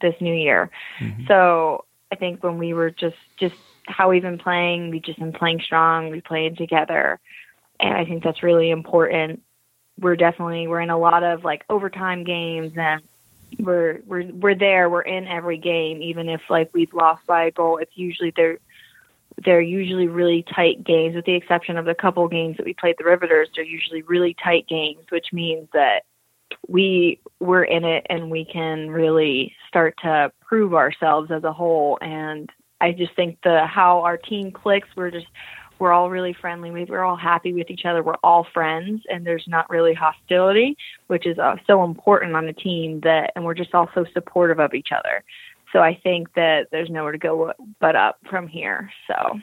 this 0.01 0.15
new 0.21 0.33
year. 0.33 0.69
Mm-hmm. 1.01 1.25
So 1.27 1.83
I 2.11 2.15
think 2.15 2.43
when 2.43 2.57
we 2.57 2.73
were 2.73 2.91
just 2.91 3.17
just 3.37 3.55
how 3.87 4.09
we've 4.09 4.21
been 4.21 4.37
playing, 4.37 4.91
we've 4.91 5.01
just 5.01 5.19
been 5.19 5.33
playing 5.33 5.59
strong. 5.59 6.09
We 6.11 6.21
played 6.21 6.57
together, 6.57 7.19
and 7.79 7.93
I 7.93 8.05
think 8.05 8.23
that's 8.23 8.43
really 8.43 8.69
important. 8.69 9.41
We're 9.99 10.15
definitely 10.15 10.67
we're 10.67 10.81
in 10.81 10.89
a 10.89 10.97
lot 10.97 11.23
of 11.23 11.43
like 11.43 11.65
overtime 11.69 12.23
games 12.23 12.73
and. 12.77 13.01
We're 13.59 13.99
we're 14.07 14.31
we're 14.31 14.55
there. 14.55 14.89
We're 14.89 15.01
in 15.01 15.27
every 15.27 15.57
game, 15.57 16.01
even 16.01 16.29
if 16.29 16.39
like 16.49 16.69
we've 16.73 16.93
lost 16.93 17.27
by 17.27 17.43
a 17.43 17.51
goal. 17.51 17.79
It's 17.79 17.91
usually 17.95 18.31
they're 18.33 18.59
they're 19.43 19.61
usually 19.61 20.07
really 20.07 20.43
tight 20.53 20.83
games, 20.83 21.15
with 21.15 21.25
the 21.25 21.35
exception 21.35 21.77
of 21.77 21.85
the 21.85 21.95
couple 21.95 22.27
games 22.27 22.57
that 22.57 22.65
we 22.65 22.73
played 22.73 22.95
the 22.97 23.05
Riveters. 23.05 23.49
They're 23.55 23.65
usually 23.65 24.01
really 24.03 24.35
tight 24.43 24.67
games, 24.67 25.05
which 25.09 25.27
means 25.33 25.67
that 25.73 26.03
we 26.67 27.19
we're 27.39 27.63
in 27.63 27.85
it 27.85 28.05
and 28.09 28.29
we 28.29 28.45
can 28.45 28.89
really 28.91 29.55
start 29.67 29.95
to 30.03 30.31
prove 30.45 30.73
ourselves 30.73 31.31
as 31.31 31.43
a 31.43 31.53
whole. 31.53 31.97
And 32.01 32.49
I 32.79 32.91
just 32.91 33.15
think 33.15 33.39
the 33.43 33.65
how 33.65 34.01
our 34.01 34.17
team 34.17 34.51
clicks, 34.51 34.89
we're 34.95 35.11
just 35.11 35.27
we're 35.79 35.91
all 35.91 36.11
really 36.11 36.33
friendly. 36.33 36.69
We- 36.69 36.85
We're 36.85 37.03
all 37.03 37.15
happy 37.15 37.53
with 37.53 37.71
each 37.71 37.85
other. 37.85 38.03
We're 38.03 38.13
all 38.23 38.45
friends, 38.53 39.01
and 39.09 39.25
there's 39.25 39.47
not 39.47 39.67
really 39.71 39.95
hostility, 39.95 40.77
which 41.07 41.25
is 41.25 41.39
uh, 41.39 41.55
so 41.65 41.83
important 41.83 42.35
on 42.35 42.47
a 42.47 42.53
team. 42.53 42.99
That 43.01 43.31
and 43.35 43.43
we're 43.43 43.55
just 43.55 43.73
all 43.73 43.89
so 43.95 44.05
supportive 44.13 44.59
of 44.59 44.75
each 44.75 44.89
other. 44.95 45.23
So 45.71 45.79
I 45.79 45.99
think 46.01 46.33
that 46.35 46.67
there's 46.71 46.89
nowhere 46.89 47.13
to 47.13 47.17
go 47.17 47.53
but 47.79 47.95
up 47.95 48.19
from 48.29 48.47
here. 48.47 48.91
So 49.07 49.39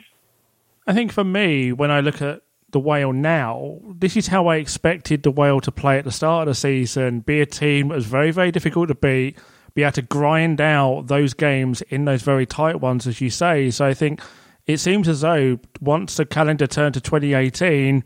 I 0.85 0.93
think 0.93 1.11
for 1.11 1.23
me, 1.23 1.71
when 1.71 1.91
I 1.91 2.01
look 2.01 2.21
at 2.21 2.41
the 2.71 2.79
Whale 2.79 3.13
now, 3.13 3.79
this 3.83 4.15
is 4.15 4.27
how 4.27 4.47
I 4.47 4.57
expected 4.57 5.23
the 5.23 5.31
Whale 5.31 5.59
to 5.61 5.71
play 5.71 5.97
at 5.97 6.05
the 6.05 6.11
start 6.11 6.47
of 6.47 6.51
the 6.51 6.55
season. 6.55 7.21
Be 7.21 7.41
a 7.41 7.45
team 7.45 7.89
that 7.89 7.95
was 7.95 8.05
very, 8.05 8.31
very 8.31 8.51
difficult 8.51 8.89
to 8.89 8.95
beat. 8.95 9.37
Be 9.73 9.83
able 9.83 9.93
to 9.93 10.01
grind 10.01 10.61
out 10.61 11.07
those 11.07 11.33
games 11.33 11.81
in 11.83 12.05
those 12.05 12.21
very 12.21 12.45
tight 12.45 12.79
ones, 12.79 13.07
as 13.07 13.21
you 13.21 13.29
say. 13.29 13.71
So 13.71 13.85
I 13.85 13.93
think 13.93 14.21
it 14.67 14.77
seems 14.77 15.07
as 15.07 15.21
though 15.21 15.59
once 15.81 16.17
the 16.17 16.25
calendar 16.25 16.67
turned 16.67 16.93
to 16.93 17.01
2018, 17.01 18.03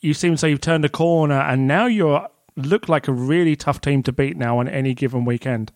you 0.00 0.14
seem 0.14 0.36
to 0.36 0.40
though 0.42 0.48
you've 0.48 0.60
turned 0.60 0.84
a 0.84 0.90
corner, 0.90 1.40
and 1.40 1.66
now 1.66 1.86
you 1.86 2.20
look 2.56 2.88
like 2.88 3.08
a 3.08 3.12
really 3.12 3.56
tough 3.56 3.80
team 3.80 4.02
to 4.02 4.12
beat 4.12 4.36
now 4.36 4.58
on 4.58 4.68
any 4.68 4.94
given 4.94 5.24
weekend. 5.24 5.72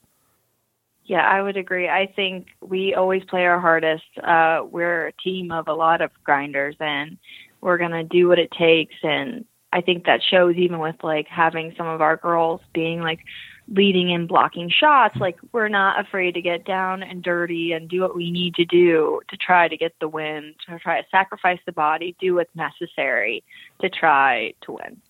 Yeah, 1.11 1.29
I 1.29 1.43
would 1.43 1.57
agree. 1.57 1.89
I 1.89 2.07
think 2.07 2.47
we 2.61 2.95
always 2.95 3.25
play 3.25 3.45
our 3.45 3.59
hardest. 3.59 4.05
Uh, 4.23 4.63
we're 4.71 5.09
a 5.09 5.13
team 5.25 5.51
of 5.51 5.67
a 5.67 5.73
lot 5.73 6.03
of 6.03 6.13
grinders, 6.23 6.77
and 6.79 7.19
we're 7.61 7.79
gonna 7.79 8.05
do 8.05 8.29
what 8.29 8.39
it 8.39 8.53
takes. 8.53 8.95
And 9.03 9.45
I 9.73 9.81
think 9.81 10.05
that 10.05 10.21
shows 10.23 10.55
even 10.55 10.79
with 10.79 10.95
like 11.03 11.27
having 11.27 11.75
some 11.77 11.89
of 11.89 12.01
our 12.01 12.17
girls 12.17 12.61
being 12.73 13.01
like 13.01 13.19
leading 13.67 14.13
and 14.13 14.29
blocking 14.29 14.71
shots. 14.71 15.17
Like 15.17 15.37
we're 15.51 15.67
not 15.67 15.99
afraid 15.99 16.35
to 16.35 16.41
get 16.41 16.65
down 16.65 17.03
and 17.03 17.25
dirty 17.25 17.73
and 17.73 17.89
do 17.89 18.03
what 18.03 18.15
we 18.15 18.31
need 18.31 18.55
to 18.55 18.65
do 18.65 19.21
to 19.31 19.37
try 19.37 19.67
to 19.67 19.77
get 19.77 19.93
the 20.01 20.07
win. 20.07 20.55
To 20.69 20.79
try 20.79 21.01
to 21.01 21.09
sacrifice 21.11 21.59
the 21.67 21.73
body, 21.73 22.15
do 22.21 22.37
what's 22.37 22.55
necessary 22.55 23.43
to 23.81 23.91
try 23.91 24.55
to 24.61 24.73
win. 24.75 25.01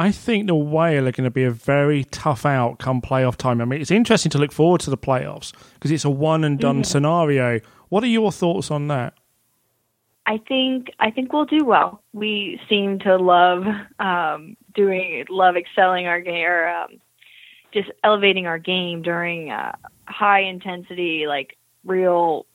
I 0.00 0.12
think 0.12 0.46
the 0.46 0.54
Whale 0.54 1.06
are 1.08 1.12
going 1.12 1.24
to 1.24 1.30
be 1.30 1.44
a 1.44 1.50
very 1.50 2.04
tough 2.04 2.46
out 2.46 2.78
come 2.78 3.02
playoff 3.02 3.36
time. 3.36 3.60
I 3.60 3.66
mean, 3.66 3.82
it's 3.82 3.90
interesting 3.90 4.30
to 4.30 4.38
look 4.38 4.50
forward 4.50 4.80
to 4.80 4.90
the 4.90 4.96
playoffs 4.96 5.52
because 5.74 5.90
it's 5.90 6.06
a 6.06 6.10
one 6.10 6.42
and 6.42 6.58
done 6.58 6.84
scenario. 6.84 7.60
What 7.90 8.02
are 8.02 8.06
your 8.06 8.32
thoughts 8.32 8.70
on 8.70 8.88
that? 8.88 9.12
I 10.24 10.38
think 10.38 10.90
I 11.00 11.10
think 11.10 11.34
we'll 11.34 11.44
do 11.44 11.66
well. 11.66 12.02
We 12.14 12.58
seem 12.66 12.98
to 13.00 13.16
love 13.16 13.64
um, 13.98 14.56
doing, 14.74 15.26
love 15.28 15.56
excelling 15.56 16.06
our 16.06 16.22
game, 16.22 16.46
or 16.46 16.66
um, 16.66 16.98
just 17.74 17.90
elevating 18.02 18.46
our 18.46 18.58
game 18.58 19.02
during 19.02 19.50
uh, 19.50 19.76
high 20.06 20.44
intensity, 20.44 21.26
like 21.28 21.58
real, 21.84 22.46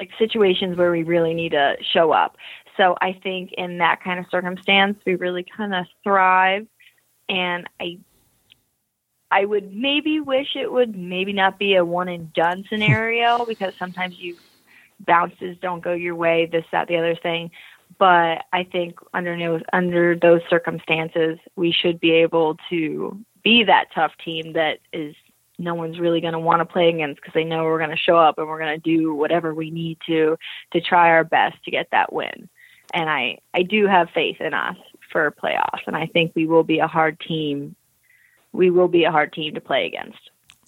like 0.00 0.08
situations 0.18 0.78
where 0.78 0.90
we 0.90 1.02
really 1.02 1.34
need 1.34 1.50
to 1.50 1.76
show 1.92 2.12
up. 2.12 2.38
So 2.76 2.96
I 3.00 3.18
think 3.22 3.52
in 3.52 3.78
that 3.78 4.02
kind 4.02 4.18
of 4.18 4.26
circumstance, 4.30 4.98
we 5.06 5.14
really 5.14 5.44
kind 5.56 5.74
of 5.74 5.86
thrive. 6.04 6.66
And 7.28 7.68
I, 7.80 7.98
I 9.30 9.44
would 9.44 9.74
maybe 9.74 10.20
wish 10.20 10.54
it 10.54 10.70
would 10.70 10.96
maybe 10.96 11.32
not 11.32 11.58
be 11.58 11.74
a 11.74 11.84
one 11.84 12.08
and 12.08 12.32
done 12.32 12.64
scenario 12.68 13.44
because 13.48 13.72
sometimes 13.78 14.14
you 14.18 14.36
bounces 15.00 15.56
don't 15.60 15.82
go 15.82 15.92
your 15.92 16.14
way, 16.14 16.48
this, 16.50 16.64
that, 16.72 16.88
the 16.88 16.96
other 16.96 17.16
thing. 17.16 17.50
But 17.98 18.44
I 18.52 18.64
think 18.64 18.98
under 19.14 19.36
no, 19.36 19.60
under 19.72 20.16
those 20.16 20.40
circumstances, 20.50 21.38
we 21.54 21.72
should 21.72 22.00
be 22.00 22.12
able 22.12 22.56
to 22.70 23.18
be 23.42 23.64
that 23.64 23.86
tough 23.94 24.12
team 24.24 24.54
that 24.54 24.80
is 24.92 25.14
no 25.58 25.74
one's 25.74 25.98
really 25.98 26.20
going 26.20 26.32
to 26.32 26.38
want 26.38 26.60
to 26.60 26.66
play 26.66 26.88
against 26.88 27.16
because 27.16 27.32
they 27.32 27.44
know 27.44 27.64
we're 27.64 27.78
going 27.78 27.90
to 27.90 27.96
show 27.96 28.16
up 28.16 28.38
and 28.38 28.46
we're 28.46 28.58
going 28.58 28.78
to 28.78 28.96
do 28.96 29.14
whatever 29.14 29.54
we 29.54 29.70
need 29.70 29.98
to 30.06 30.36
to 30.72 30.80
try 30.80 31.10
our 31.10 31.24
best 31.24 31.62
to 31.64 31.70
get 31.70 31.88
that 31.92 32.12
win. 32.12 32.48
And 32.94 33.10
I 33.10 33.38
I 33.54 33.62
do 33.62 33.86
have 33.86 34.08
faith 34.14 34.40
in 34.40 34.54
us 34.54 34.76
for 35.12 35.34
playoffs, 35.42 35.86
and 35.86 35.96
I 35.96 36.06
think 36.06 36.32
we 36.34 36.46
will 36.46 36.64
be 36.64 36.78
a 36.78 36.86
hard 36.86 37.18
team. 37.20 37.76
We 38.52 38.70
will 38.70 38.88
be 38.88 39.04
a 39.04 39.10
hard 39.10 39.32
team 39.32 39.54
to 39.54 39.60
play 39.60 39.86
against. 39.86 40.18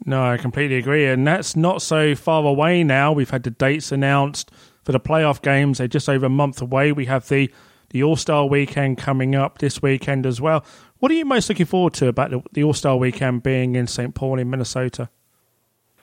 No, 0.07 0.25
I 0.25 0.37
completely 0.37 0.77
agree. 0.77 1.07
And 1.07 1.27
that's 1.27 1.57
not 1.57 1.83
so 1.83 2.15
far 2.15 2.45
away 2.45 2.85
now. 2.85 3.13
We've 3.13 3.31
had 3.31 3.43
the 3.43 3.51
dates 3.51 3.91
announced 3.91 4.51
for 4.85 4.93
the 4.93 5.01
playoff 5.01 5.43
games. 5.43 5.79
They're 5.79 5.89
just 5.89 6.09
over 6.09 6.27
a 6.27 6.31
month 6.31 6.63
away. 6.63 6.93
We 6.93 7.07
have 7.07 7.29
the, 7.29 7.53
the 7.91 8.03
All 8.03 8.17
Star 8.17 8.47
weekend 8.47 8.99
coming 8.99 9.35
up 9.35 9.59
this 9.59 9.83
weekend 9.83 10.25
as 10.25 10.41
well. 10.41 10.65
What 10.99 11.11
are 11.11 11.15
you 11.15 11.25
most 11.25 11.49
looking 11.49 11.67
forward 11.67 11.95
to 11.95 12.09
about 12.09 12.31
the, 12.31 12.43
the 12.53 12.65
All 12.65 12.75
Star 12.75 12.97
weekend 12.97 13.43
being 13.43 13.75
in 13.75 13.87
St. 13.87 14.15
Paul 14.15 14.39
in 14.39 14.49
Minnesota? 14.51 15.09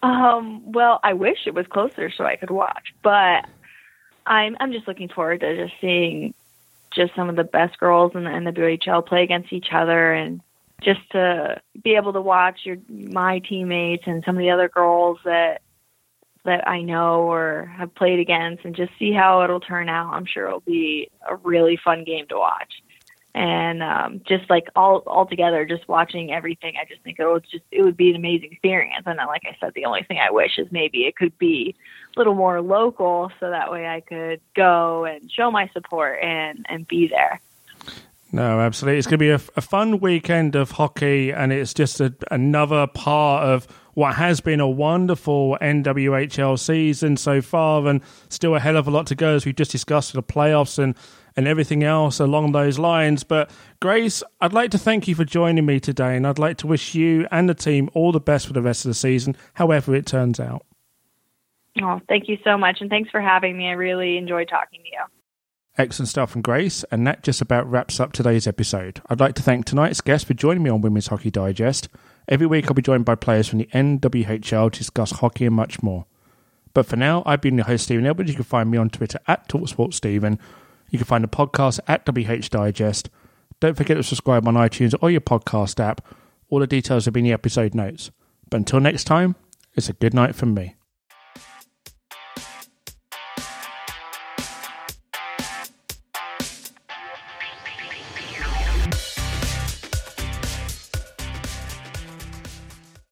Um, 0.04 0.72
well, 0.72 1.00
I 1.04 1.14
wish 1.14 1.40
it 1.48 1.56
was 1.56 1.66
closer 1.68 2.12
so 2.16 2.26
I 2.26 2.36
could 2.36 2.52
watch, 2.52 2.94
but 3.02 3.46
I'm 4.26 4.58
I'm 4.60 4.72
just 4.72 4.88
looking 4.88 5.10
forward 5.10 5.42
to 5.42 5.56
just 5.56 5.80
seeing 5.80 6.34
just 6.92 7.16
some 7.16 7.30
of 7.30 7.36
the 7.36 7.44
best 7.44 7.78
girls 7.78 8.14
in 8.16 8.24
the 8.24 8.30
NWHL 8.30 9.06
play 9.06 9.24
against 9.24 9.52
each 9.52 9.68
other 9.72 10.14
and 10.14 10.42
just 10.82 11.02
to 11.12 11.62
be 11.84 11.96
able 11.96 12.14
to 12.14 12.22
watch 12.22 12.62
your 12.64 12.78
my 12.90 13.40
teammates 13.40 14.04
and 14.08 14.24
some 14.26 14.36
of 14.36 14.40
the 14.40 14.52
other 14.52 14.70
girls 14.70 15.20
that 15.26 15.62
that 16.44 16.68
I 16.68 16.82
know 16.82 17.22
or 17.24 17.72
have 17.76 17.96
played 17.96 18.20
against 18.20 18.66
and 18.66 18.76
just 18.76 18.92
see 19.00 19.12
how 19.12 19.44
it'll 19.44 19.60
turn 19.60 19.90
out. 19.90 20.14
I'm 20.14 20.26
sure 20.26 20.48
it'll 20.48 20.60
be 20.60 21.10
a 21.28 21.36
really 21.38 21.78
fun 21.84 22.04
game 22.04 22.28
to 22.28 22.38
watch 22.38 22.72
and 23.36 23.84
um, 23.84 24.22
just 24.26 24.50
like 24.50 24.70
all 24.78 25.04
all 25.06 25.26
together, 25.26 25.66
just 25.66 25.88
watching 25.90 26.32
everything, 26.32 26.76
I 26.82 26.86
just 26.86 27.02
think 27.02 27.20
it 27.20 27.28
would 27.28 27.44
just 27.44 27.66
it 27.70 27.84
would 27.84 27.98
be 27.98 28.10
an 28.10 28.16
amazing 28.16 28.54
experience. 28.54 29.04
And 29.06 29.20
then, 29.20 29.28
like 29.28 29.44
I 29.46 29.58
said, 29.60 29.74
the 29.76 29.84
only 29.84 30.04
thing 30.04 30.20
I 30.20 30.32
wish 30.32 30.58
is 30.58 30.68
maybe 30.72 31.00
it 31.00 31.18
could 31.18 31.38
be 31.38 31.76
a 32.16 32.20
little 32.20 32.34
more 32.34 32.62
local, 32.62 33.30
so 33.42 33.50
that 33.50 33.70
way 33.70 33.88
I 33.88 34.00
could 34.00 34.40
go 34.56 35.04
and 35.04 35.30
show 35.30 35.52
my 35.52 35.70
support 35.74 36.20
and 36.24 36.66
and 36.70 36.88
be 36.88 37.10
there. 37.10 37.42
No, 38.32 38.62
absolutely. 38.62 39.00
It's 39.00 39.08
going 39.08 39.20
to 39.20 39.24
be 39.24 39.30
a, 39.30 39.42
a 39.56 39.62
fun 39.62 40.00
weekend 40.00 40.56
of 40.56 40.72
hockey, 40.72 41.32
and 41.32 41.52
it's 41.52 41.74
just 41.74 42.00
a, 42.00 42.14
another 42.32 42.88
part 42.88 43.44
of 43.46 43.68
what 43.96 44.16
has 44.16 44.42
been 44.42 44.60
a 44.60 44.68
wonderful 44.68 45.58
NWHL 45.62 46.58
season 46.58 47.18
so 47.18 47.42
far, 47.42 47.86
and 47.86 48.02
still 48.30 48.56
a 48.56 48.60
hell 48.62 48.78
of 48.78 48.88
a 48.88 48.92
lot 48.92 49.08
to 49.08 49.16
go, 49.16 49.36
as 49.36 49.46
we 49.46 49.52
just 49.52 49.72
discussed 49.72 50.14
the 50.14 50.24
playoffs 50.24 50.80
and 50.80 50.96
and 51.36 51.48
everything 51.48 51.84
else 51.84 52.20
along 52.20 52.52
those 52.52 52.80
lines. 52.80 53.24
But 53.24 53.52
Grace, 53.82 54.24
I'd 54.42 54.54
like 54.54 54.72
to 54.72 54.78
thank 54.78 55.08
you 55.08 55.16
for 55.16 55.26
joining 55.26 55.66
me 55.66 55.80
today, 55.80 56.16
and 56.16 56.26
I'd 56.26 56.40
like 56.40 56.58
to 56.58 56.68
wish 56.68 56.96
you 56.96 57.28
and 57.32 57.50
the 57.50 57.54
team 57.54 57.90
all 57.94 58.12
the 58.12 58.20
best 58.20 58.48
for 58.48 58.54
the 58.54 58.62
rest 58.62 58.86
of 58.86 58.90
the 58.90 58.96
season, 58.96 59.36
however 59.56 59.96
it 59.96 60.06
turns 60.06 60.40
out. 60.40 60.66
Oh, 61.82 62.00
thank 62.08 62.30
you 62.30 62.38
so 62.44 62.58
much, 62.58 62.78
and 62.80 62.90
thanks 62.90 63.10
for 63.10 63.20
having 63.20 63.58
me. 63.58 63.68
I 63.68 63.74
really 63.74 64.18
enjoyed 64.18 64.48
talking 64.48 64.80
to 64.82 64.88
you. 64.88 65.04
Excellent 65.78 66.08
stuff 66.08 66.32
from 66.32 66.42
Grace, 66.42 66.86
and 66.90 67.06
that 67.06 67.22
just 67.22 67.42
about 67.42 67.70
wraps 67.70 68.00
up 68.00 68.14
today's 68.14 68.48
episode. 68.48 69.02
I'd 69.10 69.20
like 69.20 69.36
to 69.36 69.44
thank 69.44 69.66
tonight's 69.66 70.00
guest 70.00 70.26
for 70.26 70.34
joining 70.34 70.64
me 70.64 70.70
on 70.70 70.80
Women's 70.80 71.08
Hockey 71.08 71.30
Digest. 71.30 71.90
Every 72.30 72.48
week 72.48 72.68
I'll 72.68 72.74
be 72.74 72.82
joined 72.82 73.04
by 73.04 73.16
players 73.16 73.50
from 73.50 73.60
the 73.60 73.66
NWHL 73.74 74.72
to 74.72 74.78
discuss 74.78 75.12
hockey 75.12 75.46
and 75.46 75.56
much 75.56 75.84
more. 75.84 76.06
But 76.74 76.86
for 76.86 76.96
now, 76.96 77.24
I've 77.26 77.42
been 77.42 77.56
your 77.56 77.66
host, 77.66 77.86
Stephen 77.86 78.06
Edwards. 78.06 78.30
You 78.30 78.36
can 78.36 78.46
find 78.46 78.72
me 78.72 78.78
on 78.78 78.90
Twitter 78.90 79.20
at 79.28 79.50
TalkSportStephen 79.50 80.40
you 80.90 80.98
can 81.00 81.06
find 81.06 81.24
the 81.24 81.28
podcast 81.28 81.80
at 81.88 82.06
WH 82.06 82.50
Digest. 82.50 83.10
Don't 83.60 83.78
forget 83.78 83.98
to 83.98 84.04
subscribe 84.04 84.48
on 84.48 84.56
iTunes 84.56 84.94
or 85.02 85.10
your 85.10 85.22
podcast 85.22 85.80
app. 85.80 86.06
All 86.50 86.60
the 86.60 86.68
details 86.68 87.06
have 87.06 87.14
been 87.14 87.26
in 87.26 87.30
the 87.30 87.34
episode 87.34 87.74
notes. 87.74 88.12
But 88.50 88.58
until 88.58 88.80
next 88.80 89.06
time, 89.06 89.36
it's 89.74 89.90
a 89.90 89.94
good 89.94 90.14
night 90.14 90.36
from 90.36 90.54
me. 90.54 90.76